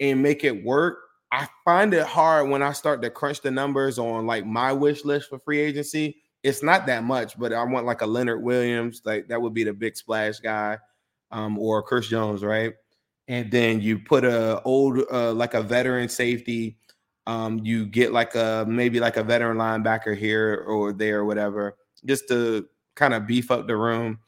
and 0.00 0.22
make 0.22 0.42
it 0.42 0.64
work. 0.64 0.98
I 1.30 1.48
find 1.66 1.92
it 1.92 2.06
hard 2.06 2.48
when 2.48 2.62
I 2.62 2.72
start 2.72 3.02
to 3.02 3.10
crunch 3.10 3.42
the 3.42 3.50
numbers 3.50 3.98
on 3.98 4.26
like 4.26 4.46
my 4.46 4.72
wish 4.72 5.04
list 5.04 5.28
for 5.28 5.38
free 5.38 5.60
agency. 5.60 6.16
It's 6.42 6.62
not 6.62 6.86
that 6.86 7.04
much, 7.04 7.38
but 7.38 7.52
I 7.52 7.62
want 7.64 7.84
like 7.84 8.00
a 8.00 8.06
Leonard 8.06 8.42
Williams, 8.42 9.02
like 9.04 9.28
that 9.28 9.42
would 9.42 9.52
be 9.52 9.64
the 9.64 9.74
big 9.74 9.96
splash 9.96 10.40
guy, 10.40 10.78
um, 11.30 11.58
or 11.58 11.82
Chris 11.82 12.06
Jones, 12.08 12.42
right? 12.42 12.72
And 13.28 13.50
then 13.50 13.80
you 13.80 13.98
put 13.98 14.24
a 14.24 14.60
old, 14.62 15.00
uh, 15.10 15.32
like 15.32 15.54
a 15.54 15.62
veteran 15.62 16.08
safety. 16.08 16.78
Um, 17.26 17.58
you 17.64 17.86
get 17.86 18.12
like 18.12 18.34
a 18.34 18.66
maybe 18.68 19.00
like 19.00 19.16
a 19.16 19.22
veteran 19.22 19.56
linebacker 19.56 20.16
here 20.16 20.64
or 20.68 20.92
there 20.92 21.20
or 21.20 21.24
whatever, 21.24 21.76
just 22.04 22.28
to 22.28 22.66
kind 22.94 23.14
of 23.14 23.26
beef 23.26 23.50
up 23.50 23.66
the 23.66 23.76
room. 23.76 24.18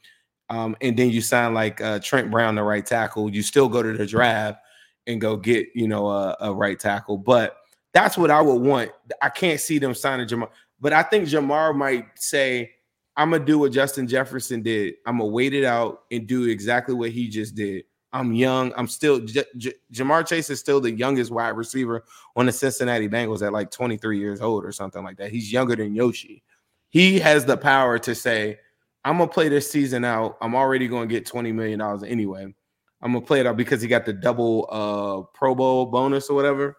Um, 0.49 0.75
and 0.81 0.97
then 0.97 1.09
you 1.09 1.21
sign 1.21 1.53
like 1.53 1.81
uh, 1.81 1.99
Trent 1.99 2.31
Brown, 2.31 2.55
the 2.55 2.63
right 2.63 2.85
tackle. 2.85 3.29
You 3.29 3.43
still 3.43 3.67
go 3.67 3.83
to 3.83 3.93
the 3.93 4.05
draft 4.05 4.59
and 5.05 5.19
go 5.19 5.35
get 5.37 5.67
you 5.75 5.87
know 5.87 6.07
a, 6.07 6.35
a 6.39 6.53
right 6.53 6.79
tackle. 6.79 7.17
But 7.17 7.57
that's 7.93 8.17
what 8.17 8.31
I 8.31 8.41
would 8.41 8.61
want. 8.61 8.91
I 9.21 9.29
can't 9.29 9.59
see 9.59 9.79
them 9.79 9.93
signing 9.93 10.27
Ja'Marr, 10.27 10.49
but 10.79 10.93
I 10.93 11.03
think 11.03 11.27
Ja'Marr 11.27 11.75
might 11.75 12.05
say, 12.15 12.71
"I'm 13.15 13.31
gonna 13.31 13.43
do 13.43 13.59
what 13.59 13.71
Justin 13.71 14.07
Jefferson 14.07 14.61
did. 14.61 14.95
I'm 15.05 15.17
gonna 15.17 15.29
wait 15.29 15.53
it 15.53 15.65
out 15.65 16.03
and 16.11 16.27
do 16.27 16.45
exactly 16.45 16.93
what 16.93 17.11
he 17.11 17.27
just 17.27 17.55
did." 17.55 17.83
I'm 18.13 18.33
young. 18.33 18.73
I'm 18.77 18.87
still 18.87 19.19
J- 19.19 19.43
J- 19.57 19.73
Ja'Marr 19.91 20.25
Chase 20.25 20.49
is 20.49 20.59
still 20.59 20.79
the 20.79 20.91
youngest 20.91 21.31
wide 21.31 21.49
receiver 21.49 22.05
on 22.35 22.45
the 22.45 22.51
Cincinnati 22.51 23.09
Bengals 23.09 23.45
at 23.45 23.53
like 23.53 23.69
23 23.69 24.17
years 24.17 24.41
old 24.41 24.63
or 24.63 24.71
something 24.71 25.03
like 25.03 25.17
that. 25.17 25.31
He's 25.31 25.51
younger 25.51 25.75
than 25.75 25.93
Yoshi. 25.93 26.43
He 26.89 27.19
has 27.19 27.45
the 27.45 27.57
power 27.57 27.99
to 27.99 28.15
say, 28.15 28.59
I'm 29.03 29.17
gonna 29.17 29.29
play 29.29 29.49
this 29.49 29.69
season 29.69 30.03
out. 30.05 30.37
I'm 30.41 30.55
already 30.55 30.87
gonna 30.87 31.07
get 31.07 31.25
20 31.25 31.51
million 31.51 31.79
dollars 31.79 32.03
anyway. 32.03 32.53
I'm 33.01 33.13
gonna 33.13 33.25
play 33.25 33.39
it 33.39 33.45
out 33.45 33.57
because 33.57 33.81
he 33.81 33.87
got 33.87 34.05
the 34.05 34.13
double 34.13 34.67
uh 34.71 35.21
Pro 35.37 35.53
Bowl 35.53 35.85
bonus 35.85 36.29
or 36.29 36.35
whatever. 36.35 36.77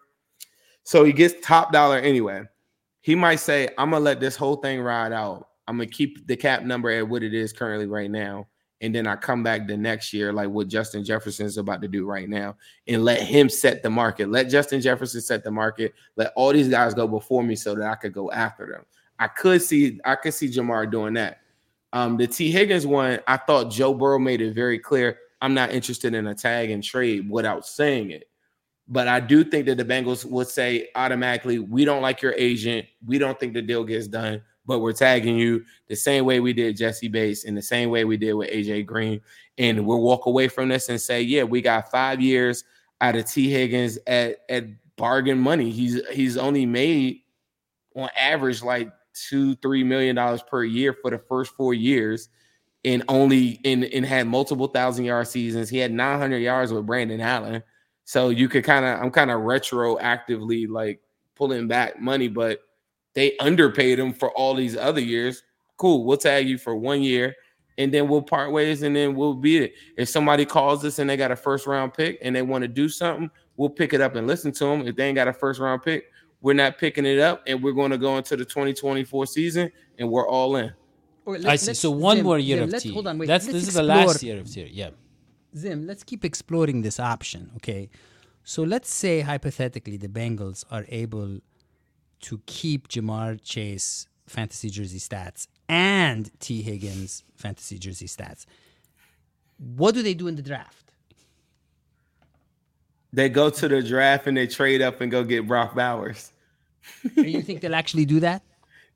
So 0.83 1.03
he 1.03 1.13
gets 1.13 1.35
top 1.45 1.71
dollar 1.71 1.97
anyway. 1.97 2.43
He 3.01 3.15
might 3.15 3.37
say, 3.37 3.69
I'm 3.77 3.91
gonna 3.91 4.03
let 4.03 4.19
this 4.19 4.35
whole 4.35 4.57
thing 4.57 4.81
ride 4.81 5.13
out. 5.13 5.47
I'm 5.67 5.77
gonna 5.77 5.87
keep 5.87 6.27
the 6.27 6.35
cap 6.35 6.63
number 6.63 6.89
at 6.89 7.07
what 7.07 7.23
it 7.23 7.33
is 7.33 7.53
currently 7.53 7.85
right 7.85 8.09
now. 8.09 8.47
And 8.81 8.95
then 8.95 9.07
I 9.07 9.15
come 9.15 9.43
back 9.43 9.67
the 9.67 9.75
next 9.75 10.13
year, 10.13 10.31
like 10.31 10.49
what 10.49 10.67
Justin 10.69 11.03
Jefferson 11.03 11.45
is 11.45 11.57
about 11.57 11.81
to 11.81 11.87
do 11.87 12.05
right 12.05 12.29
now, 12.29 12.55
and 12.87 13.03
let 13.03 13.21
him 13.21 13.49
set 13.49 13.83
the 13.83 13.89
market. 13.89 14.29
Let 14.29 14.49
Justin 14.49 14.79
Jefferson 14.79 15.19
set 15.21 15.43
the 15.43 15.51
market. 15.51 15.93
Let 16.15 16.31
all 16.35 16.53
these 16.53 16.69
guys 16.69 16.93
go 16.93 17.07
before 17.07 17.43
me 17.43 17.55
so 17.55 17.75
that 17.75 17.89
I 17.89 17.95
could 17.95 18.13
go 18.13 18.31
after 18.31 18.65
them. 18.65 18.85
I 19.19 19.27
could 19.27 19.61
see, 19.61 19.99
I 20.05 20.15
could 20.15 20.33
see 20.33 20.47
Ja'Marr 20.47 20.89
doing 20.89 21.13
that. 21.15 21.41
Um, 21.91 22.17
the 22.17 22.27
T. 22.27 22.51
Higgins 22.51 22.87
one, 22.87 23.19
I 23.27 23.37
thought 23.37 23.71
Joe 23.71 23.93
Burrow 23.93 24.19
made 24.19 24.41
it 24.41 24.53
very 24.53 24.79
clear. 24.79 25.17
I'm 25.41 25.53
not 25.53 25.71
interested 25.71 26.13
in 26.13 26.27
a 26.27 26.35
tag 26.35 26.69
and 26.69 26.83
trade 26.83 27.29
without 27.29 27.65
saying 27.65 28.11
it. 28.11 28.29
But 28.87 29.07
I 29.07 29.19
do 29.19 29.43
think 29.43 29.65
that 29.67 29.77
the 29.77 29.85
Bengals 29.85 30.25
would 30.25 30.47
say 30.47 30.89
automatically, 30.95 31.59
we 31.59 31.85
don't 31.85 32.01
like 32.01 32.21
your 32.21 32.33
agent. 32.33 32.87
We 33.05 33.17
don't 33.17 33.39
think 33.39 33.53
the 33.53 33.61
deal 33.61 33.83
gets 33.83 34.07
done, 34.07 34.41
but 34.69 34.79
we're 34.79 34.93
tagging 34.93 35.35
you 35.35 35.65
the 35.87 35.95
same 35.95 36.25
way 36.25 36.39
we 36.39 36.53
did 36.53 36.77
Jessie 36.77 37.07
Bates 37.07 37.43
and 37.43 37.57
the 37.57 37.61
same 37.61 37.89
way 37.89 38.05
we 38.05 38.17
did 38.17 38.33
with 38.33 38.51
AJ 38.51 38.85
Green. 38.85 39.19
And 39.57 39.83
we'll 39.83 40.01
walk 40.01 40.27
away 40.27 40.47
from 40.47 40.69
this 40.69 40.89
and 40.89 41.01
say, 41.01 41.23
yeah, 41.23 41.41
we 41.41 41.59
got 41.59 41.89
five 41.89 42.21
years 42.21 42.63
out 43.01 43.15
of 43.15 43.25
T. 43.25 43.49
Higgins 43.49 43.97
at, 44.05 44.37
at 44.47 44.65
bargain 44.95 45.39
money. 45.39 45.71
He's 45.71 45.99
he's 46.09 46.37
only 46.37 46.67
made 46.67 47.21
on 47.95 48.09
average 48.15 48.61
like 48.61 48.91
two, 49.15 49.55
three 49.55 49.83
million 49.83 50.15
dollars 50.15 50.43
per 50.43 50.63
year 50.63 50.93
for 50.93 51.09
the 51.09 51.17
first 51.17 51.55
four 51.55 51.73
years 51.73 52.29
and 52.85 53.03
only 53.07 53.59
and, 53.65 53.85
and 53.85 54.05
had 54.05 54.27
multiple 54.27 54.67
thousand 54.67 55.05
yard 55.05 55.27
seasons. 55.27 55.67
He 55.67 55.79
had 55.79 55.91
900 55.91 56.37
yards 56.37 56.71
with 56.71 56.85
Brandon 56.85 57.21
Allen. 57.21 57.63
So 58.05 58.29
you 58.29 58.47
could 58.47 58.63
kind 58.63 58.85
of, 58.85 59.01
I'm 59.01 59.09
kind 59.09 59.31
of 59.31 59.41
retroactively 59.41 60.69
like 60.69 61.01
pulling 61.35 61.67
back 61.67 61.99
money, 61.99 62.27
but 62.27 62.59
they 63.19 63.35
underpaid 63.39 63.99
him 63.99 64.13
for 64.13 64.31
all 64.31 64.53
these 64.53 64.77
other 64.77 65.01
years. 65.01 65.43
Cool, 65.75 66.05
we'll 66.05 66.17
tag 66.17 66.47
you 66.47 66.57
for 66.57 66.75
one 66.75 67.01
year 67.01 67.35
and 67.77 67.93
then 67.93 68.07
we'll 68.07 68.21
part 68.21 68.51
ways 68.51 68.81
and 68.81 68.95
then 68.95 69.15
we'll 69.15 69.33
beat 69.33 69.61
it. 69.61 69.73
If 69.97 70.09
somebody 70.09 70.45
calls 70.45 70.85
us 70.85 70.99
and 70.99 71.09
they 71.09 71.17
got 71.17 71.31
a 71.31 71.35
first 71.35 71.67
round 71.67 71.93
pick 71.93 72.17
and 72.21 72.35
they 72.35 72.41
want 72.41 72.61
to 72.61 72.67
do 72.67 72.87
something, 72.87 73.29
we'll 73.57 73.69
pick 73.69 73.93
it 73.93 74.01
up 74.01 74.15
and 74.15 74.25
listen 74.25 74.51
to 74.53 74.65
them. 74.65 74.87
If 74.87 74.95
they 74.95 75.07
ain't 75.07 75.15
got 75.15 75.27
a 75.27 75.33
first 75.33 75.59
round 75.59 75.83
pick, 75.83 76.11
we're 76.41 76.53
not 76.53 76.77
picking 76.77 77.05
it 77.05 77.19
up 77.19 77.43
and 77.45 77.61
we're 77.61 77.73
going 77.73 77.91
to 77.91 77.97
go 77.97 78.17
into 78.17 78.37
the 78.37 78.45
2024 78.45 79.25
season 79.25 79.71
and 79.97 80.09
we're 80.09 80.27
all 80.27 80.55
in. 80.55 80.73
I 81.45 81.57
see. 81.57 81.73
So 81.73 81.91
one 81.91 82.17
Zim, 82.17 82.25
more 82.25 82.39
year 82.39 82.57
Zim, 82.57 82.63
of 82.63 82.69
let's, 82.71 82.83
T. 82.83 82.93
Hold 82.93 83.07
on, 83.07 83.17
wait. 83.17 83.27
That's 83.27 83.45
let's 83.45 83.59
this 83.59 83.67
is 83.67 83.73
the 83.73 83.83
last 83.83 84.23
year 84.23 84.39
of 84.39 84.51
T. 84.51 84.69
Yeah. 84.71 84.89
Zim, 85.55 85.85
let's 85.85 86.03
keep 86.03 86.23
exploring 86.23 86.81
this 86.81 86.99
option, 86.99 87.51
okay? 87.57 87.89
So 88.43 88.63
let's 88.63 88.93
say 88.93 89.21
hypothetically 89.21 89.97
the 89.97 90.07
Bengals 90.07 90.63
are 90.71 90.85
able 90.89 91.39
to 92.21 92.41
keep 92.45 92.87
Ja'Marr 92.87 93.39
Chase 93.41 94.07
fantasy 94.27 94.69
jersey 94.69 94.99
stats 94.99 95.47
and 95.67 96.29
T. 96.39 96.61
Higgins 96.61 97.23
fantasy 97.35 97.77
jersey 97.77 98.05
stats. 98.05 98.45
What 99.57 99.93
do 99.93 100.01
they 100.01 100.13
do 100.13 100.27
in 100.27 100.35
the 100.35 100.41
draft? 100.41 100.89
They 103.11 103.29
go 103.29 103.49
to 103.49 103.67
the 103.67 103.81
draft 103.81 104.27
and 104.27 104.37
they 104.37 104.47
trade 104.47 104.81
up 104.81 105.01
and 105.01 105.11
go 105.11 105.23
get 105.23 105.47
Brock 105.47 105.75
Bowers. 105.75 106.31
Do 107.15 107.23
you 107.23 107.41
think 107.41 107.61
they'll 107.61 107.75
actually 107.75 108.05
do 108.05 108.19
that? 108.19 108.43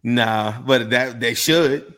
Nah, 0.03 0.61
but 0.61 0.89
that 0.91 1.19
they 1.19 1.33
should. 1.33 1.95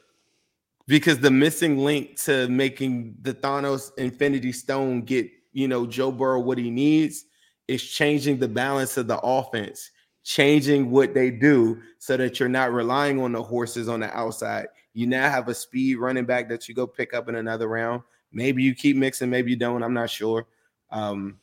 Because 0.87 1.19
the 1.19 1.31
missing 1.31 1.79
link 1.79 2.21
to 2.23 2.47
making 2.47 3.15
the 3.21 3.33
Thanos 3.33 3.91
Infinity 3.97 4.51
Stone 4.51 5.01
get, 5.01 5.29
you 5.51 5.67
know, 5.67 5.87
Joe 5.87 6.11
Burrow 6.11 6.39
what 6.39 6.57
he 6.59 6.69
needs 6.69 7.25
is 7.67 7.83
changing 7.83 8.37
the 8.37 8.47
balance 8.47 8.95
of 8.95 9.07
the 9.07 9.19
offense, 9.19 9.89
changing 10.25 10.89
what 10.89 11.13
they 11.13 11.29
do 11.29 11.79
so 11.99 12.17
that 12.17 12.39
you're 12.39 12.49
not 12.49 12.73
relying 12.73 13.21
on 13.21 13.31
the 13.31 13.41
horses 13.41 13.87
on 13.87 13.99
the 13.99 14.17
outside. 14.17 14.65
You 14.93 15.05
now 15.05 15.29
have 15.29 15.47
a 15.47 15.53
speed 15.53 15.95
running 15.95 16.25
back 16.25 16.49
that 16.49 16.67
you 16.67 16.73
go 16.73 16.87
pick 16.87 17.13
up 17.13 17.29
in 17.29 17.35
another 17.35 17.67
round. 17.67 18.01
Maybe 18.33 18.63
you 18.63 18.73
keep 18.73 18.97
Mixon, 18.97 19.29
maybe 19.29 19.51
you 19.51 19.55
don't. 19.57 19.83
I'm 19.83 19.93
not 19.93 20.09
sure. 20.09 20.47
Um, 20.89 21.37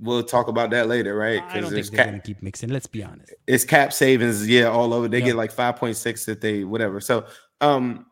we'll 0.00 0.22
talk 0.24 0.48
about 0.48 0.70
that 0.70 0.88
later, 0.88 1.14
right? 1.14 1.42
I 1.50 1.60
don't 1.60 1.70
think 1.70 1.86
they're 1.90 2.06
cap, 2.06 2.14
to 2.14 2.20
keep 2.20 2.42
Mixon. 2.42 2.72
Let's 2.72 2.86
be 2.86 3.04
honest. 3.04 3.32
it's 3.46 3.64
cap 3.64 3.92
savings, 3.92 4.48
yeah, 4.48 4.64
all 4.64 4.94
over. 4.94 5.06
They 5.06 5.18
Yeah. 5.18 5.26
get 5.26 5.36
like 5.36 5.52
5.6 5.52 6.24
that 6.24 6.40
they 6.40 6.64
whatever. 6.64 7.00
So 7.00 7.26
um, 7.60 8.06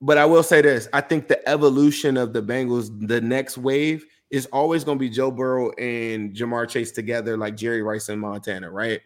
but 0.00 0.16
I 0.16 0.24
will 0.24 0.42
say 0.42 0.62
this: 0.62 0.88
I 0.92 1.00
think 1.00 1.26
the 1.28 1.46
evolution 1.48 2.16
of 2.16 2.32
the 2.32 2.42
Bengals, 2.42 2.88
the 3.08 3.20
next 3.20 3.58
wave, 3.58 4.04
is 4.32 4.46
always 4.46 4.82
going 4.82 4.98
to 4.98 5.00
be 5.00 5.10
Joe 5.10 5.30
Burrow 5.30 5.70
and 5.72 6.34
Ja'Marr 6.34 6.68
Chase 6.68 6.90
together, 6.90 7.36
like 7.36 7.54
Jerry 7.54 7.82
Rice 7.82 8.08
and 8.08 8.20
Montana, 8.20 8.70
right? 8.70 9.00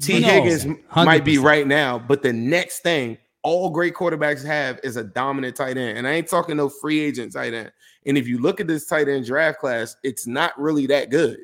T. 0.00 0.20
No. 0.20 0.28
Higgins 0.28 0.66
m- 0.66 0.78
might 0.94 1.24
be 1.24 1.38
right 1.38 1.66
now, 1.66 1.98
but 1.98 2.22
the 2.22 2.32
next 2.32 2.80
thing 2.80 3.16
all 3.42 3.70
great 3.70 3.94
quarterbacks 3.94 4.44
have 4.44 4.78
is 4.84 4.96
a 4.96 5.02
dominant 5.02 5.56
tight 5.56 5.76
end, 5.76 5.98
and 5.98 6.06
I 6.06 6.12
ain't 6.12 6.28
talking 6.28 6.56
no 6.56 6.68
free 6.68 7.00
agent 7.00 7.32
tight 7.32 7.54
end. 7.54 7.72
And 8.06 8.18
if 8.18 8.28
you 8.28 8.38
look 8.38 8.60
at 8.60 8.68
this 8.68 8.86
tight 8.86 9.08
end 9.08 9.24
draft 9.24 9.58
class, 9.58 9.96
it's 10.04 10.26
not 10.26 10.58
really 10.60 10.86
that 10.86 11.10
good. 11.10 11.38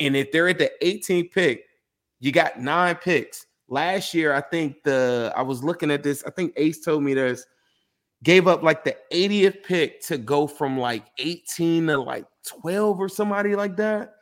And 0.00 0.16
if 0.16 0.32
they're 0.32 0.48
at 0.48 0.58
the 0.58 0.72
18th 0.82 1.30
pick, 1.30 1.64
you 2.18 2.32
got 2.32 2.60
nine 2.60 2.96
picks. 2.96 3.46
Last 3.68 4.12
year, 4.12 4.34
I 4.34 4.40
think 4.40 4.82
the 4.82 5.32
I 5.36 5.42
was 5.42 5.62
looking 5.62 5.90
at 5.90 6.02
this. 6.02 6.24
I 6.26 6.30
think 6.30 6.52
Ace 6.56 6.80
told 6.80 7.04
me 7.04 7.14
this 7.14 7.46
gave 8.22 8.46
up 8.46 8.62
like 8.62 8.84
the 8.84 8.96
80th 9.12 9.62
pick 9.62 10.02
to 10.02 10.18
go 10.18 10.46
from 10.46 10.78
like 10.78 11.04
18 11.18 11.86
to 11.86 11.98
like 11.98 12.26
12 12.46 12.98
or 13.00 13.08
somebody 13.08 13.54
like 13.54 13.76
that. 13.76 14.14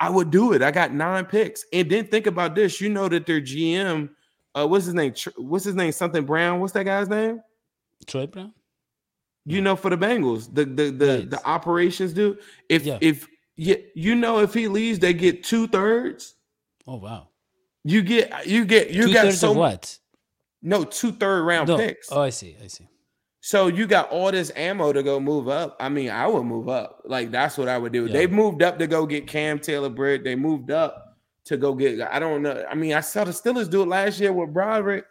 I 0.00 0.10
would 0.10 0.30
do 0.30 0.52
it. 0.52 0.62
I 0.62 0.70
got 0.70 0.92
nine 0.92 1.24
picks. 1.24 1.64
And 1.72 1.90
then 1.90 2.06
think 2.08 2.26
about 2.26 2.54
this. 2.54 2.80
You 2.80 2.88
know 2.90 3.08
that 3.08 3.26
their 3.26 3.40
GM, 3.40 4.10
uh, 4.54 4.66
what's 4.66 4.84
his 4.86 4.94
name? 4.94 5.14
What's 5.36 5.64
his 5.64 5.74
name? 5.74 5.92
Something 5.92 6.24
Brown. 6.24 6.60
What's 6.60 6.72
that 6.74 6.84
guy's 6.84 7.08
name? 7.08 7.40
Troy 8.06 8.26
Brown. 8.26 8.52
You 9.46 9.60
know, 9.60 9.76
for 9.76 9.90
the 9.90 9.96
Bengals, 9.98 10.52
the 10.54 10.64
the 10.64 10.90
the, 10.90 11.18
Right. 11.18 11.30
the 11.30 11.46
operations 11.46 12.12
do. 12.12 12.38
If 12.68 12.84
Yeah. 12.84 12.98
if 13.00 13.26
you, 13.56 13.82
you 13.94 14.14
know 14.14 14.40
if 14.40 14.52
he 14.54 14.68
leaves, 14.68 14.98
they 14.98 15.12
get 15.14 15.44
two 15.44 15.68
thirds. 15.68 16.34
Oh 16.86 16.96
wow. 16.96 17.28
You 17.84 18.02
get 18.02 18.46
you 18.46 18.64
get 18.64 18.90
you 18.90 19.06
Two 19.08 19.12
got 19.12 19.32
so 19.34 19.50
of 19.52 19.56
what? 19.58 19.98
no 20.62 20.84
two 20.84 21.12
third 21.12 21.44
round 21.44 21.68
No. 21.68 21.76
picks. 21.76 22.10
Oh, 22.10 22.20
I 22.22 22.30
see. 22.30 22.56
I 22.62 22.66
see. 22.66 22.88
So 23.46 23.66
you 23.66 23.86
got 23.86 24.08
all 24.08 24.32
this 24.32 24.50
ammo 24.56 24.90
to 24.94 25.02
go 25.02 25.20
move 25.20 25.48
up. 25.48 25.76
I 25.78 25.90
mean, 25.90 26.08
I 26.08 26.26
would 26.26 26.44
move 26.44 26.70
up. 26.70 27.02
Like 27.04 27.30
that's 27.30 27.58
what 27.58 27.68
I 27.68 27.76
would 27.76 27.92
do. 27.92 28.06
Yeah. 28.06 28.12
They 28.14 28.26
moved 28.26 28.62
up 28.62 28.78
to 28.78 28.86
go 28.86 29.04
get 29.04 29.26
Cam 29.26 29.58
Taylor 29.58 29.90
Britt. 29.90 30.24
They 30.24 30.34
moved 30.34 30.70
up 30.70 31.18
to 31.44 31.58
go 31.58 31.74
get. 31.74 32.00
I 32.00 32.18
don't 32.18 32.40
know. 32.40 32.64
I 32.66 32.74
mean, 32.74 32.94
I 32.94 33.00
saw 33.00 33.22
the 33.22 33.32
Steelers 33.32 33.68
do 33.68 33.82
it 33.82 33.88
last 33.88 34.18
year 34.18 34.32
with 34.32 34.54
Broderick. 34.54 35.04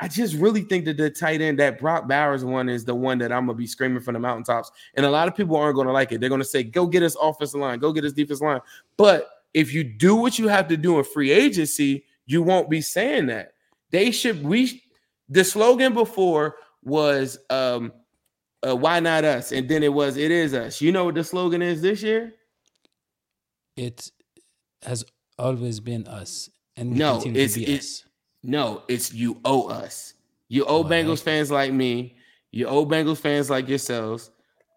I 0.00 0.08
just 0.08 0.34
really 0.34 0.62
think 0.62 0.86
that 0.86 0.96
the 0.96 1.08
tight 1.08 1.40
end, 1.40 1.60
that 1.60 1.78
Brock 1.78 2.08
Bowers 2.08 2.44
one, 2.44 2.68
is 2.68 2.84
the 2.84 2.96
one 2.96 3.18
that 3.18 3.30
I'm 3.30 3.46
gonna 3.46 3.56
be 3.56 3.68
screaming 3.68 4.02
from 4.02 4.14
the 4.14 4.18
mountaintops. 4.18 4.72
And 4.94 5.06
a 5.06 5.10
lot 5.10 5.28
of 5.28 5.36
people 5.36 5.54
aren't 5.54 5.76
gonna 5.76 5.92
like 5.92 6.10
it. 6.10 6.20
They're 6.20 6.30
gonna 6.30 6.42
say, 6.42 6.64
"Go 6.64 6.88
get 6.88 7.04
us 7.04 7.14
offensive 7.22 7.60
line. 7.60 7.78
Go 7.78 7.92
get 7.92 8.04
us 8.04 8.12
defense 8.12 8.40
line." 8.40 8.60
But 8.96 9.30
if 9.54 9.72
you 9.72 9.84
do 9.84 10.16
what 10.16 10.36
you 10.36 10.48
have 10.48 10.66
to 10.66 10.76
do 10.76 10.98
in 10.98 11.04
free 11.04 11.30
agency, 11.30 12.06
you 12.26 12.42
won't 12.42 12.68
be 12.68 12.80
saying 12.80 13.26
that. 13.26 13.52
They 13.92 14.10
should. 14.10 14.42
We 14.42 14.82
the 15.28 15.44
slogan 15.44 15.94
before 15.94 16.56
was 16.82 17.38
um 17.50 17.92
uh, 18.66 18.76
why 18.76 19.00
not 19.00 19.24
us? 19.24 19.50
And 19.50 19.68
then 19.68 19.82
it 19.82 19.92
was, 19.92 20.16
it 20.16 20.30
is 20.30 20.54
us. 20.54 20.80
You 20.80 20.92
know 20.92 21.06
what 21.06 21.16
the 21.16 21.24
slogan 21.24 21.62
is 21.62 21.82
this 21.82 22.00
year? 22.02 22.32
It 23.76 24.10
has 24.82 25.04
always 25.38 25.80
been 25.80 26.06
us, 26.06 26.48
and 26.76 26.92
No, 26.96 27.18
it's- 27.18 27.54
to 27.54 27.58
be 27.58 27.64
it's- 27.74 27.78
us. 28.02 28.04
No, 28.44 28.82
it's 28.88 29.12
you 29.14 29.40
owe 29.44 29.68
us. 29.68 30.14
You 30.48 30.64
owe 30.66 30.82
Bengals 30.84 31.22
fans 31.22 31.50
like 31.50 31.72
me, 31.72 32.16
you 32.50 32.66
owe 32.66 32.84
Bengals 32.84 33.18
fans 33.18 33.48
like 33.48 33.68
yourselves 33.68 34.30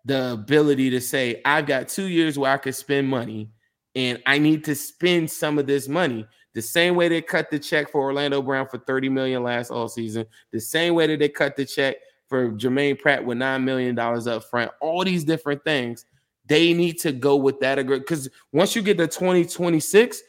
the 0.05 0.33
ability 0.33 0.91
to 0.91 1.01
say, 1.01 1.41
I've 1.43 1.65
got 1.65 1.87
two 1.89 2.05
years 2.07 2.37
where 2.37 2.51
I 2.51 2.57
could 2.57 2.75
spend 2.75 3.07
money 3.09 3.49
and 3.95 4.21
I 4.27 4.37
need 4.37 4.63
to 4.65 4.75
spend 4.75 5.31
some 5.31 5.57
of 5.57 5.65
this 5.65 5.87
money. 5.87 6.27
The 6.55 6.61
same 6.61 6.95
way 6.95 7.09
they 7.09 7.21
cut 7.21 7.51
the 7.51 7.59
check 7.59 7.91
for 7.91 7.99
Orlando 7.99 8.41
Brown 8.41 8.65
for 8.67 8.77
30 8.77 9.09
million 9.09 9.43
last 9.43 9.71
all 9.71 9.89
season, 9.89 10.25
the 10.51 10.59
same 10.59 10.95
way 10.95 11.05
that 11.05 11.19
they 11.19 11.27
cut 11.27 11.57
the 11.57 11.65
check 11.65 11.97
for 12.29 12.49
Germaine 12.51 12.95
Pratt 12.95 13.23
with 13.23 13.37
$9 13.37 13.61
million 13.61 13.99
up 13.99 14.43
front, 14.45 14.71
all 14.79 15.03
these 15.03 15.25
different 15.25 15.63
things. 15.65 16.05
They 16.45 16.73
need 16.73 16.97
to 16.99 17.11
go 17.11 17.35
with 17.35 17.59
that 17.59 17.77
agreement 17.77 18.07
because 18.07 18.29
once 18.53 18.73
you 18.73 18.81
get 18.81 18.97
to 18.99 19.07
2026, 19.07 20.23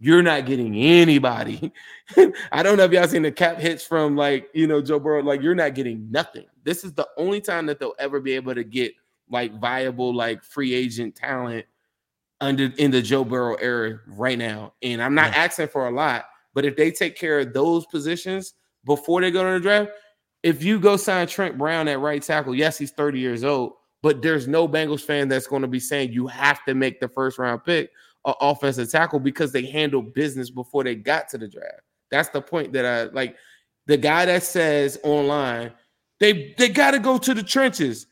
you're 0.00 0.22
not 0.22 0.44
getting 0.44 0.74
anybody. 0.74 1.72
I 2.50 2.64
don't 2.64 2.76
know 2.76 2.84
if 2.84 2.90
y'all 2.90 3.06
seen 3.06 3.22
the 3.22 3.30
cap 3.30 3.58
hits 3.58 3.84
from 3.84 4.16
like 4.16 4.48
you 4.54 4.66
know 4.66 4.80
Joe 4.80 4.98
Burrow. 4.98 5.22
Like 5.22 5.42
you're 5.42 5.54
not 5.54 5.74
getting 5.74 6.10
nothing. 6.10 6.46
This 6.64 6.82
is 6.82 6.94
the 6.94 7.06
only 7.18 7.42
time 7.42 7.66
that 7.66 7.78
they'll 7.78 7.94
ever 7.98 8.18
be 8.18 8.32
able 8.32 8.54
to 8.54 8.64
get 8.64 8.94
like 9.28 9.52
viable 9.60 10.14
like 10.14 10.42
free 10.42 10.72
agent 10.72 11.14
talent 11.14 11.66
under 12.40 12.72
in 12.78 12.90
the 12.90 13.02
Joe 13.02 13.24
Burrow 13.24 13.54
era 13.56 14.00
right 14.06 14.38
now. 14.38 14.74
And 14.82 15.02
I'm 15.02 15.14
not 15.14 15.34
asking 15.34 15.68
for 15.68 15.88
a 15.88 15.90
lot, 15.90 16.24
but 16.54 16.64
if 16.64 16.76
they 16.76 16.90
take 16.90 17.16
care 17.16 17.40
of 17.40 17.52
those 17.52 17.86
positions 17.86 18.54
before 18.84 19.20
they 19.20 19.30
go 19.30 19.44
to 19.44 19.58
the 19.58 19.60
draft, 19.60 19.90
if 20.42 20.62
you 20.64 20.80
go 20.80 20.96
sign 20.96 21.26
Trent 21.26 21.58
Brown 21.58 21.88
at 21.88 22.00
right 22.00 22.22
tackle, 22.22 22.54
yes, 22.54 22.78
he's 22.78 22.92
30 22.92 23.18
years 23.18 23.44
old, 23.44 23.72
but 24.02 24.22
there's 24.22 24.48
no 24.48 24.66
Bengals 24.66 25.02
fan 25.02 25.28
that's 25.28 25.46
going 25.46 25.62
to 25.62 25.68
be 25.68 25.80
saying 25.80 26.12
you 26.12 26.26
have 26.26 26.64
to 26.64 26.74
make 26.74 27.00
the 27.00 27.08
first 27.08 27.38
round 27.38 27.64
pick 27.64 27.90
or 28.24 28.34
offensive 28.40 28.90
tackle 28.90 29.20
because 29.20 29.52
they 29.52 29.66
handled 29.66 30.14
business 30.14 30.50
before 30.50 30.84
they 30.84 30.94
got 30.94 31.28
to 31.28 31.38
the 31.38 31.48
draft. 31.48 31.82
That's 32.10 32.30
the 32.30 32.42
point 32.42 32.72
that 32.72 32.86
I 32.86 33.04
like. 33.04 33.36
The 33.86 33.96
guy 33.96 34.24
that 34.26 34.42
says 34.42 34.98
online, 35.02 35.72
they 36.18 36.54
they 36.58 36.68
got 36.68 36.92
to 36.92 36.98
go 36.98 37.18
to 37.18 37.34
the 37.34 37.42
trenches. 37.42 38.06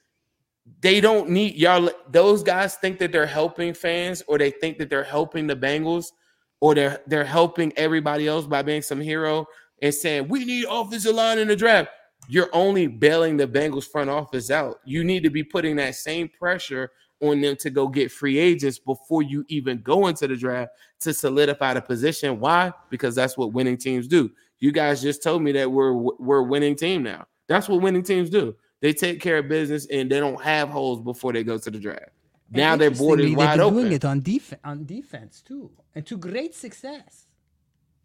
They 0.80 1.00
don't 1.00 1.30
need 1.30 1.56
y'all. 1.56 1.90
Those 2.10 2.42
guys 2.42 2.76
think 2.76 2.98
that 2.98 3.12
they're 3.12 3.26
helping 3.26 3.74
fans, 3.74 4.22
or 4.28 4.38
they 4.38 4.50
think 4.50 4.78
that 4.78 4.90
they're 4.90 5.04
helping 5.04 5.46
the 5.46 5.56
Bengals, 5.56 6.12
or 6.60 6.74
they're 6.74 7.00
they're 7.06 7.24
helping 7.24 7.72
everybody 7.76 8.26
else 8.28 8.46
by 8.46 8.62
being 8.62 8.82
some 8.82 9.00
hero 9.00 9.46
and 9.82 9.94
saying 9.94 10.28
we 10.28 10.44
need 10.44 10.66
offensive 10.68 11.14
line 11.14 11.38
in 11.38 11.48
the 11.48 11.56
draft. 11.56 11.90
you're 12.28 12.50
only 12.52 12.86
bailing 12.86 13.36
the 13.36 13.46
Bengals 13.46 13.88
front 13.88 14.10
office 14.10 14.50
out. 14.50 14.80
You 14.84 15.04
need 15.04 15.22
to 15.22 15.30
be 15.30 15.42
putting 15.42 15.76
that 15.76 15.94
same 15.94 16.28
pressure 16.28 16.90
on 17.20 17.40
them 17.40 17.56
to 17.56 17.70
go 17.70 17.88
get 17.88 18.12
free 18.12 18.38
agents 18.38 18.78
before 18.78 19.22
you 19.22 19.44
even 19.48 19.80
go 19.82 20.06
into 20.06 20.28
the 20.28 20.36
draft 20.36 20.72
to 21.00 21.12
solidify 21.12 21.74
the 21.74 21.80
position. 21.80 22.38
Why? 22.38 22.72
Because 22.90 23.14
that's 23.14 23.36
what 23.36 23.52
winning 23.52 23.76
teams 23.76 24.06
do. 24.06 24.30
You 24.60 24.72
guys 24.72 25.00
just 25.02 25.22
told 25.22 25.42
me 25.42 25.52
that 25.52 25.70
we're 25.70 25.92
we're 25.92 26.38
a 26.38 26.44
winning 26.44 26.76
team 26.76 27.02
now. 27.02 27.26
That's 27.48 27.68
what 27.68 27.80
winning 27.80 28.02
teams 28.02 28.30
do. 28.30 28.54
They 28.80 28.92
take 28.92 29.20
care 29.20 29.38
of 29.38 29.48
business 29.48 29.86
and 29.86 30.10
they 30.10 30.20
don't 30.20 30.40
have 30.42 30.68
holes 30.68 31.00
before 31.00 31.32
they 31.32 31.42
go 31.44 31.58
to 31.58 31.70
the 31.70 31.78
draft. 31.78 32.10
Now 32.50 32.76
their 32.76 32.90
board 32.90 33.20
is 33.20 33.26
Interestingly, 33.26 33.36
wide 33.36 33.50
they've 33.50 33.56
been 33.58 33.60
open. 33.66 33.76
doing 33.82 33.92
it 33.92 34.04
on 34.04 34.20
def- 34.20 34.54
on 34.64 34.86
defense 34.86 35.42
too, 35.42 35.70
and 35.94 36.06
to 36.06 36.16
great 36.16 36.54
success. 36.54 37.26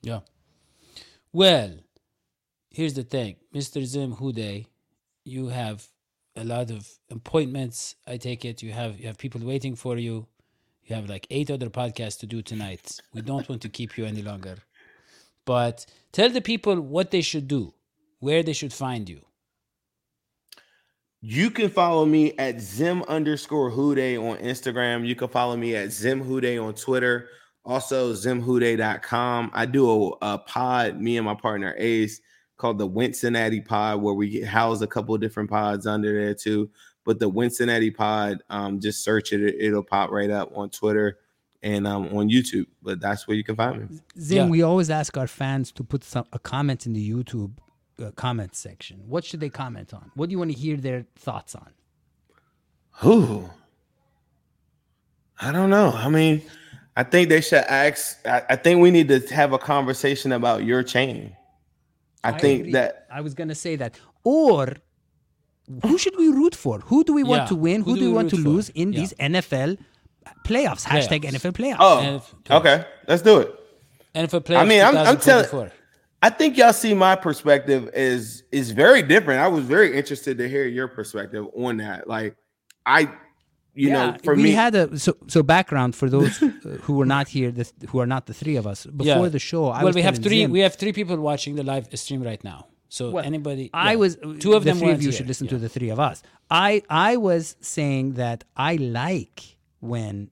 Yeah. 0.02 0.20
Well, 1.32 1.78
here's 2.70 2.94
the 2.94 3.04
thing, 3.04 3.38
Mr. 3.56 3.84
Zim 3.86 4.16
Whodey, 4.16 4.68
you 5.24 5.48
have 5.48 5.88
a 6.36 6.44
lot 6.44 6.72
of 6.72 6.90
appointments. 7.10 7.96
I 8.06 8.18
take 8.18 8.44
it 8.44 8.62
you 8.62 8.72
have 8.74 9.00
you 9.00 9.08
have 9.08 9.18
people 9.18 9.42
waiting 9.42 9.76
for 9.76 9.98
you. 9.98 10.28
You 10.86 10.96
have 10.96 11.08
like 11.08 11.26
eight 11.30 11.50
other 11.50 11.70
podcasts 11.70 12.20
to 12.20 12.26
do 12.26 12.42
tonight. 12.42 13.00
We 13.14 13.22
don't 13.22 13.48
want 13.48 13.62
to 13.62 13.70
keep 13.70 13.98
you 13.98 14.06
any 14.06 14.22
longer. 14.22 14.58
But 15.46 15.86
tell 16.12 16.30
the 16.30 16.42
people 16.42 16.82
what 16.82 17.12
they 17.12 17.22
should 17.22 17.48
do, 17.48 17.74
where 18.20 18.44
they 18.44 18.54
should 18.54 18.74
find 18.74 19.08
you. 19.08 19.22
You 21.26 21.50
can 21.52 21.70
follow 21.70 22.06
me 22.06 22.34
at 22.38 22.60
Zim 22.60 23.02
underscore 23.04 23.72
Whodey 23.72 24.22
on 24.22 24.38
Instagram. 24.40 25.08
You 25.08 25.16
can 25.16 25.30
follow 25.30 25.56
me 25.56 25.74
at 25.74 25.90
Zim 25.94 26.22
Whodey 26.26 26.62
on 26.62 26.74
Twitter. 26.74 27.30
Also, 27.64 28.12
zimwhodey.com. 28.12 29.50
I 29.54 29.66
do 29.66 29.90
a, 29.90 30.34
a 30.34 30.38
pod, 30.40 31.00
me 31.00 31.16
and 31.16 31.26
my 31.26 31.34
partner 31.34 31.74
Ace, 31.78 32.20
called 32.58 32.78
the 32.78 32.90
Cincinnati 32.94 33.62
Pod, 33.62 34.02
where 34.02 34.14
we 34.14 34.42
house 34.42 34.82
a 34.82 34.88
couple 34.88 35.16
of 35.16 35.22
different 35.22 35.50
pods 35.50 35.88
under 35.88 36.14
there 36.20 36.34
too. 36.34 36.70
But 37.06 37.20
the 37.20 37.32
Cincinnati 37.32 37.90
Pod, 37.90 38.40
um, 38.50 38.82
just 38.82 39.02
search 39.02 39.32
it, 39.32 39.42
it'll 39.60 39.82
pop 39.82 40.12
right 40.12 40.30
up 40.30 40.52
on 40.54 40.72
Twitter 40.72 41.20
and 41.62 41.88
um, 41.88 42.08
on 42.08 42.30
YouTube. 42.30 42.66
But 42.82 43.00
that's 43.00 43.30
where 43.30 43.38
you 43.38 43.46
can 43.46 43.56
find 43.56 43.90
me. 43.90 44.00
Zim, 44.20 44.38
Yeah. 44.38 44.50
we 44.50 44.62
always 44.62 44.90
ask 44.90 45.18
our 45.18 45.28
fans 45.28 45.72
to 45.72 45.86
put 45.86 46.04
some 46.04 46.26
a 46.34 46.40
comment 46.40 46.86
in 46.86 46.92
the 46.92 47.10
YouTube 47.10 47.54
uh, 48.02 48.12
comment 48.12 48.56
section. 48.56 49.02
What 49.08 49.24
should 49.26 49.40
they 49.40 49.50
comment 49.50 49.94
on? 49.94 50.12
What 50.16 50.30
do 50.30 50.32
you 50.34 50.40
want 50.40 50.52
to 50.52 50.58
hear 50.58 50.78
their 50.78 51.06
thoughts 51.16 51.56
on? 51.56 51.72
Who? 53.02 53.50
I 55.40 55.52
don't 55.52 55.70
know. 55.70 55.92
I 55.92 56.10
mean, 56.10 56.42
I 56.96 57.04
think 57.04 57.30
they 57.30 57.42
should 57.42 57.64
ask. 57.66 58.18
I, 58.26 58.44
I 58.50 58.56
think 58.56 58.82
we 58.82 58.92
need 58.92 59.08
to 59.10 59.20
have 59.34 59.52
a 59.54 59.58
conversation 59.58 60.32
about 60.32 60.64
your 60.64 60.84
chain. 60.84 61.36
I, 62.24 62.32
think 62.32 62.60
agree. 62.62 62.72
that 62.74 63.08
I 63.12 63.22
was 63.22 63.34
gonna 63.34 63.56
say 63.56 63.76
that. 63.76 64.00
Or 64.24 64.70
who 65.86 65.98
should 65.98 66.16
we 66.18 66.30
root 66.30 66.56
for? 66.56 66.80
Who 66.80 67.04
do 67.04 67.14
we 67.14 67.24
want 67.24 67.44
Yeah, 67.44 67.48
to 67.48 67.56
win? 67.56 67.82
who 67.82 67.92
Who, 67.92 67.96
do 67.96 68.00
do 68.02 68.06
we 68.06 68.12
we 68.12 68.16
want 68.16 68.30
to 68.30 68.36
root 68.38 68.44
for? 68.44 68.50
lose 68.50 68.70
in 68.70 68.94
Yeah. 68.94 69.00
these 69.00 69.14
NFL 69.20 69.78
playoffs? 70.46 70.86
Hashtag 70.86 71.24
NFL 71.26 71.52
playoffs. 71.54 71.76
oh, 71.80 72.00
And 72.00 72.16
if- 72.18 72.52
okay, 72.52 72.86
let's 73.08 73.22
do 73.22 73.40
it. 73.40 73.60
And 74.16 74.30
for 74.32 74.42
I 74.56 74.64
mean, 74.64 74.82
I'm- 74.82 74.96
I'm 74.96 75.18
telling- 75.20 75.46
2024. 75.46 75.72
I 76.26 76.30
think 76.38 76.58
y'all 76.58 76.74
see 76.84 76.94
my 76.94 77.16
perspective 77.28 77.90
is 77.94 78.44
is 78.60 78.72
very 78.72 79.02
different. 79.14 79.38
I 79.42 79.50
was 79.58 79.64
very 79.76 79.90
interested 80.00 80.34
to 80.42 80.46
hear 80.54 80.66
your 80.80 80.88
perspective 80.88 81.46
on 81.66 81.74
that. 81.86 82.00
Like, 82.16 82.32
I, 82.86 83.02
you 83.76 83.90
know, 83.96 84.16
for 84.24 84.34
we 84.36 84.44
me, 84.44 84.52
had 84.52 84.74
a 84.76 84.98
so 85.06 85.12
so 85.28 85.40
background 85.44 85.92
for 86.02 86.08
those 86.16 86.34
uh, 86.42 86.48
who 86.86 86.94
were 87.00 87.10
not 87.16 87.28
here, 87.36 87.52
the, 87.52 87.66
who 87.90 87.98
are 88.00 88.08
not 88.16 88.24
the 88.30 88.34
three 88.42 88.56
of 88.62 88.66
us. 88.74 88.80
Before 88.86 89.30
the 89.30 89.40
show, 89.52 89.64
I 89.68 89.78
well, 89.80 89.88
was 89.88 89.96
we 89.96 90.04
have 90.10 90.18
three. 90.28 90.42
Zim- 90.44 90.52
We 90.52 90.62
have 90.62 90.76
three 90.76 90.94
people 91.00 91.18
watching 91.32 91.54
the 91.60 91.64
live 91.64 91.86
stream 92.04 92.22
right 92.32 92.44
now. 92.44 92.60
So 92.98 93.04
Well, 93.16 93.26
anybody, 93.26 93.66
I 93.74 93.92
yeah. 93.94 93.98
was 94.04 94.12
two 94.44 94.54
of 94.54 94.64
the 94.64 94.70
them. 94.70 94.78
three 94.80 94.92
of 94.92 95.02
you 95.02 95.10
here. 95.10 95.18
should 95.18 95.28
listen 95.28 95.48
Yeah. 95.48 95.56
to 95.56 95.58
the 95.66 95.70
three 95.76 95.90
of 95.96 96.00
us. 96.10 96.18
I 96.50 96.84
I 96.90 97.18
was 97.18 97.56
saying 97.60 98.06
that 98.14 98.44
I 98.56 98.76
like 98.76 99.40
when 99.94 100.30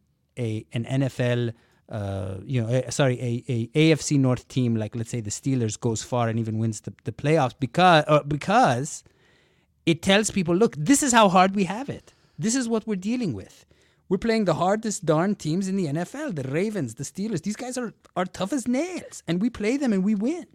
a 0.47 0.65
an 0.71 0.83
NFL 0.85 1.53
uh, 1.91 2.37
you 2.45 2.61
know, 2.61 2.69
a, 2.69 2.91
sorry, 2.91 3.19
a, 3.21 3.43
a 3.49 3.67
AFC 3.67 4.17
North 4.17 4.47
team 4.47 4.75
like 4.75 4.95
let's 4.95 5.09
say 5.09 5.19
the 5.19 5.29
Steelers 5.29 5.77
goes 5.79 6.01
far 6.01 6.29
and 6.29 6.39
even 6.39 6.57
wins 6.57 6.81
the, 6.81 6.93
the 7.03 7.11
playoffs 7.11 7.53
because 7.59 8.05
uh, 8.07 8.23
because 8.23 9.03
it 9.85 10.01
tells 10.01 10.31
people, 10.31 10.55
look, 10.55 10.75
this 10.77 11.03
is 11.03 11.11
how 11.11 11.27
hard 11.27 11.55
we 11.55 11.65
have 11.65 11.89
it. 11.89 12.13
This 12.39 12.55
is 12.55 12.69
what 12.69 12.87
we're 12.87 12.95
dealing 12.95 13.33
with. 13.33 13.65
We're 14.07 14.17
playing 14.17 14.45
the 14.45 14.53
hardest 14.55 15.05
darn 15.05 15.35
teams 15.35 15.67
in 15.67 15.75
the 15.75 15.87
NFL, 15.87 16.35
the 16.35 16.43
Ravens, 16.43 16.95
the 16.95 17.03
Steelers. 17.03 17.43
These 17.43 17.55
guys 17.55 17.77
are 17.77 17.93
are 18.15 18.25
tough 18.25 18.53
as 18.53 18.67
nails, 18.67 19.23
and 19.27 19.41
we 19.41 19.49
play 19.49 19.77
them 19.77 19.93
and 19.93 20.03
we 20.03 20.15
win. 20.15 20.47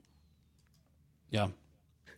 Yeah. 1.30 1.48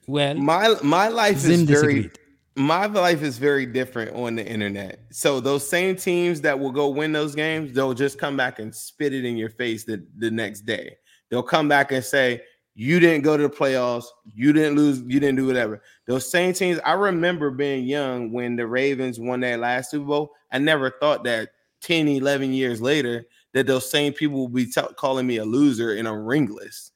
Well, 0.07 0.35
my 0.35 0.77
my 0.83 1.09
life 1.09 1.39
Zim 1.39 1.53
is 1.53 1.63
very 1.63 2.03
disagreed. 2.03 2.18
My 2.59 2.87
life 2.87 3.23
is 3.23 3.39
very 3.39 3.65
different 3.65 4.15
on 4.17 4.35
the 4.35 4.45
internet. 4.45 5.01
So 5.11 5.39
those 5.39 5.69
same 5.69 5.95
teams 5.95 6.41
that 6.41 6.59
will 6.59 6.73
go 6.73 6.89
win 6.89 7.13
those 7.13 7.35
games, 7.35 7.73
they'll 7.73 7.95
just 7.95 8.19
come 8.19 8.37
back 8.37 8.59
and 8.59 8.75
spit 8.75 9.15
it 9.15 9.25
in 9.25 9.37
your 9.37 9.51
face 9.51 9.85
the, 9.85 10.05
the 10.19 10.31
next 10.31 10.63
day. 10.63 10.97
They'll 11.31 11.43
come 11.43 11.69
back 11.69 11.93
and 11.93 12.05
say, 12.05 12.43
You 12.75 12.99
didn't 12.99 13.23
go 13.23 13.37
to 13.37 13.45
the 13.45 13.49
playoffs, 13.49 14.07
you 14.35 14.53
didn't 14.53 14.77
lose, 14.77 15.01
you 15.07 15.21
didn't 15.21 15.37
do 15.37 15.47
whatever. 15.47 15.83
Those 16.07 16.29
same 16.29 16.53
teams, 16.53 16.81
I 16.85 16.93
remember 16.93 17.51
being 17.51 17.85
young 17.85 18.33
when 18.33 18.57
the 18.57 18.67
Ravens 18.67 19.21
won 19.21 19.41
that 19.41 19.61
last 19.61 19.93
Super 19.93 20.07
Bowl. 20.07 20.33
I 20.51 20.59
never 20.59 20.91
thought 20.91 21.23
that 21.25 21.51
10, 21.83 22.09
11 22.09 22.53
years 22.53 22.83
later, 22.83 23.27
that 23.55 23.67
those 23.67 23.89
same 23.89 24.13
people 24.13 24.41
will 24.41 24.49
be 24.49 24.67
t- 24.67 24.81
calling 24.97 25.27
me 25.27 25.37
a 25.37 25.45
loser 25.45 25.95
and 25.95 26.09
a 26.09 26.13
ringless 26.13 26.91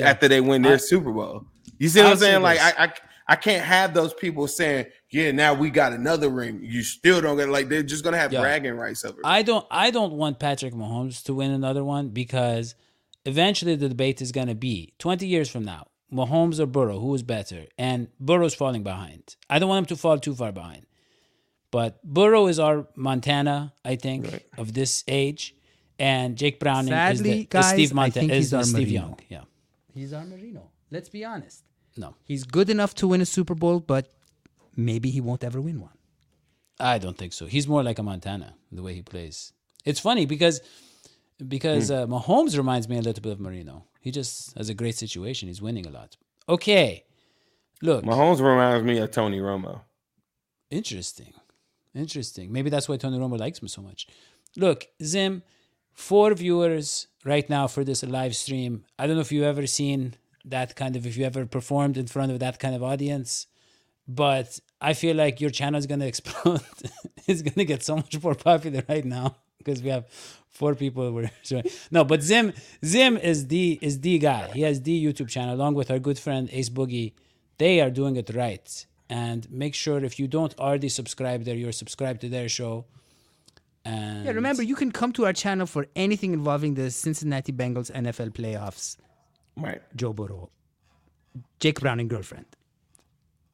after 0.00 0.28
they 0.28 0.40
win 0.40 0.62
their 0.62 0.74
I- 0.74 0.78
Super 0.78 1.10
Bowl. 1.10 1.46
You 1.78 1.88
see 1.88 2.02
what 2.02 2.12
I'm 2.12 2.18
saying? 2.18 2.42
Like. 2.42 2.60
I, 2.60 2.84
I 2.84 2.92
I 3.30 3.36
can't 3.36 3.64
have 3.64 3.94
those 3.94 4.12
people 4.12 4.46
saying, 4.48 4.86
"Yeah, 5.10 5.30
now 5.30 5.54
we 5.54 5.70
got 5.70 5.92
another 5.92 6.28
ring." 6.28 6.60
You 6.62 6.82
still 6.82 7.20
don't 7.20 7.36
get 7.36 7.48
like 7.48 7.68
they're 7.68 7.82
just 7.94 8.02
gonna 8.04 8.18
have 8.18 8.32
Yeah. 8.32 8.40
bragging 8.40 8.74
rights 8.74 9.04
over. 9.04 9.20
I 9.24 9.42
don't. 9.42 9.64
I 9.70 9.90
don't 9.90 10.14
want 10.14 10.38
Patrick 10.40 10.74
Mahomes 10.74 11.22
to 11.24 11.34
win 11.34 11.50
another 11.52 11.84
one 11.84 12.08
because 12.08 12.74
eventually 13.24 13.76
the 13.76 13.88
debate 13.88 14.20
is 14.20 14.32
going 14.32 14.48
to 14.48 14.54
be 14.54 14.94
20 14.98 15.26
years 15.26 15.48
from 15.48 15.64
now, 15.64 15.86
Mahomes 16.12 16.58
or 16.58 16.66
Burrow, 16.66 16.98
who 16.98 17.14
is 17.14 17.22
better? 17.22 17.66
And 17.78 18.08
Burrow's 18.18 18.54
falling 18.54 18.82
behind. 18.82 19.36
I 19.48 19.58
don't 19.58 19.68
want 19.68 19.80
him 19.90 19.94
to 19.94 20.00
fall 20.00 20.18
too 20.18 20.34
far 20.34 20.52
behind. 20.52 20.86
But 21.70 22.02
Burrow 22.02 22.48
is 22.48 22.58
our 22.58 22.88
Montana, 22.96 23.74
I 23.84 23.94
think, 23.96 24.44
of 24.58 24.72
this 24.74 25.04
age, 25.06 25.54
and 26.00 26.36
Jake 26.36 26.58
Browning 26.58 26.92
is, 26.92 27.18
Sadly, 27.18 27.30
the, 27.32 27.40
is 27.42 27.46
guys, 27.48 27.68
Steve 27.68 27.92
I 27.92 27.94
Montana. 27.94 28.20
think 28.28 28.32
Is 28.32 28.44
he's 28.46 28.54
our 28.54 28.64
Steve 28.64 28.88
Marino. 28.88 29.00
Young. 29.06 29.20
Yeah. 29.28 29.42
He's 29.94 30.12
our 30.12 30.24
Marino. 30.24 30.70
Let's 30.90 31.08
be 31.08 31.24
honest. 31.24 31.62
No, 31.96 32.14
He's 32.24 32.44
good 32.44 32.70
enough 32.70 32.94
to 32.96 33.08
win 33.08 33.20
a 33.20 33.26
Super 33.26 33.54
Bowl, 33.54 33.80
but 33.80 34.08
maybe 34.76 35.10
he 35.10 35.20
won't 35.20 35.44
ever 35.44 35.60
win 35.60 35.80
one. 35.80 35.96
I 36.78 36.98
don't 36.98 37.18
think 37.18 37.32
so. 37.32 37.46
He's 37.46 37.68
more 37.68 37.82
like 37.82 37.98
a 37.98 38.02
Montana 38.02 38.54
the 38.72 38.82
way 38.82 38.94
he 38.94 39.02
plays. 39.02 39.52
It's 39.84 40.00
funny 40.00 40.24
because 40.24 40.60
because 41.46 41.90
uh, 41.90 42.06
Mahomes 42.06 42.56
reminds 42.56 42.88
me 42.88 42.96
a 42.98 43.02
little 43.02 43.20
bit 43.22 43.32
of 43.32 43.40
Marino. 43.40 43.84
He 44.00 44.10
just 44.10 44.56
has 44.56 44.68
a 44.68 44.74
great 44.74 44.94
situation. 44.96 45.48
He's 45.48 45.60
winning 45.60 45.86
a 45.86 45.90
lot. 45.90 46.16
Okay, 46.48 47.04
look, 47.82 48.04
Mahomes 48.04 48.40
reminds 48.40 48.84
me 48.84 48.98
of 48.98 49.10
Tony 49.10 49.40
Romo. 49.40 49.80
interesting, 50.70 51.32
interesting. 51.94 52.52
Maybe 52.52 52.70
that's 52.70 52.88
why 52.88 52.96
Tony 52.96 53.18
Romo 53.18 53.38
likes 53.38 53.60
him 53.60 53.68
so 53.68 53.82
much. 53.82 54.06
Look, 54.56 54.86
Zim, 55.02 55.42
four 55.92 56.34
viewers 56.34 57.08
right 57.24 57.48
now 57.48 57.66
for 57.66 57.84
this 57.84 58.02
live 58.02 58.34
stream. 58.36 58.84
I 58.98 59.06
don't 59.06 59.16
know 59.16 59.22
if 59.22 59.32
you've 59.32 59.44
ever 59.44 59.66
seen 59.66 60.14
that 60.44 60.76
kind 60.76 60.96
of, 60.96 61.06
if 61.06 61.16
you 61.16 61.24
ever 61.24 61.46
performed 61.46 61.96
in 61.96 62.06
front 62.06 62.32
of 62.32 62.38
that 62.40 62.58
kind 62.58 62.74
of 62.74 62.82
audience, 62.82 63.46
but 64.08 64.58
I 64.80 64.94
feel 64.94 65.16
like 65.16 65.40
your 65.40 65.50
channel 65.50 65.78
is 65.78 65.86
gonna 65.86 66.06
explode. 66.12 66.62
it's 67.26 67.42
gonna 67.42 67.64
get 67.64 67.82
so 67.82 67.96
much 67.96 68.20
more 68.22 68.34
popular 68.34 68.82
right 68.88 69.04
now 69.04 69.36
because 69.58 69.82
we 69.82 69.90
have 69.90 70.06
four 70.48 70.74
people. 70.74 71.12
We're 71.12 71.30
no, 71.90 72.04
but 72.04 72.22
Zim, 72.22 72.52
Zim 72.84 73.16
is 73.16 73.46
the 73.48 73.78
is 73.80 74.00
the 74.00 74.18
guy. 74.18 74.50
He 74.52 74.62
has 74.62 74.82
the 74.82 75.04
YouTube 75.04 75.28
channel 75.28 75.54
along 75.54 75.74
with 75.74 75.90
our 75.90 75.98
good 75.98 76.18
friend 76.18 76.48
Ace 76.52 76.70
Boogie. 76.70 77.12
They 77.58 77.80
are 77.80 77.90
doing 77.90 78.16
it 78.16 78.30
right. 78.34 78.86
And 79.08 79.50
make 79.50 79.74
sure 79.74 80.02
if 80.04 80.18
you 80.20 80.28
don't 80.28 80.56
already 80.58 80.88
subscribe 80.88 81.44
there, 81.44 81.56
you're 81.56 81.72
subscribed 81.72 82.20
to 82.22 82.28
their 82.28 82.48
show. 82.48 82.86
And 83.84 84.24
Yeah, 84.24 84.32
remember, 84.32 84.62
you 84.62 84.76
can 84.76 84.92
come 84.92 85.12
to 85.14 85.24
our 85.26 85.32
channel 85.32 85.66
for 85.66 85.86
anything 85.96 86.32
involving 86.32 86.74
the 86.74 86.90
Cincinnati 86.90 87.52
Bengals 87.52 87.90
NFL 87.90 88.30
playoffs. 88.30 88.96
Right. 89.60 89.82
Joe 89.94 90.12
Burrow, 90.12 90.50
Jake 91.60 91.80
Browning 91.80 92.08
girlfriend. 92.08 92.46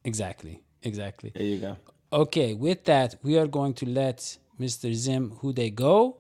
exactly, 0.04 0.62
exactly. 0.82 1.32
There 1.34 1.42
you 1.42 1.58
go. 1.58 1.76
Okay, 2.12 2.54
with 2.54 2.84
that, 2.84 3.16
we 3.22 3.36
are 3.38 3.46
going 3.48 3.74
to 3.74 3.86
let 3.86 4.38
Mr. 4.60 4.92
Zim 4.94 5.32
Whodey 5.42 5.74
go. 5.74 6.18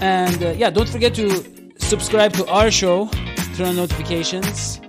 And 0.00 0.42
uh, 0.42 0.50
yeah, 0.50 0.70
don't 0.70 0.88
forget 0.88 1.14
to 1.14 1.28
subscribe 1.78 2.32
to 2.34 2.46
our 2.48 2.70
show, 2.70 3.08
turn 3.56 3.68
on 3.68 3.76
notifications, 3.76 4.80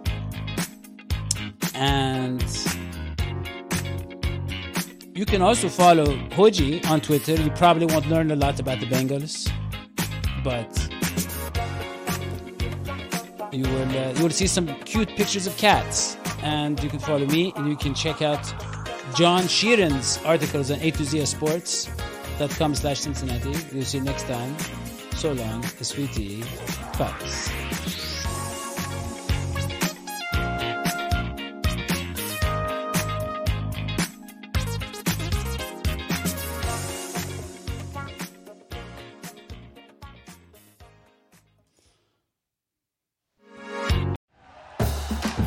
and 1.73 2.43
you 5.13 5.25
can 5.25 5.41
also 5.41 5.69
follow 5.69 6.05
Hoji 6.31 6.85
on 6.89 6.99
Twitter. 7.01 7.35
You 7.35 7.51
probably 7.51 7.85
won't 7.85 8.07
learn 8.09 8.31
a 8.31 8.35
lot 8.35 8.59
about 8.59 8.79
the 8.81 8.85
Bengals, 8.87 9.49
but 10.43 10.84
you 13.63 13.71
will 13.71 13.89
uh, 13.89 14.13
you 14.13 14.23
will 14.23 14.29
see 14.31 14.47
some 14.47 14.67
cute 14.85 15.09
pictures 15.09 15.47
of 15.47 15.55
cats 15.57 16.17
and 16.43 16.81
you 16.83 16.89
can 16.89 16.99
follow 16.99 17.25
me, 17.25 17.51
and 17.55 17.67
you 17.67 17.75
can 17.75 17.93
check 17.93 18.21
out 18.21 18.43
John 19.15 19.43
Sheeran's 19.43 20.19
articles 20.25 20.71
on 20.71 20.79
A 20.81 20.91
to 20.91 21.03
Z 21.03 21.25
Sports.com 21.25 22.75
slash 22.75 22.99
Cincinnati. 22.99 23.55
We'll 23.73 23.83
see 23.83 23.97
you 23.97 24.03
next 24.03 24.27
time. 24.27 24.55
So 25.15 25.33
long, 25.33 25.63
sweetie. 25.81 26.41
Fox. 26.97 27.64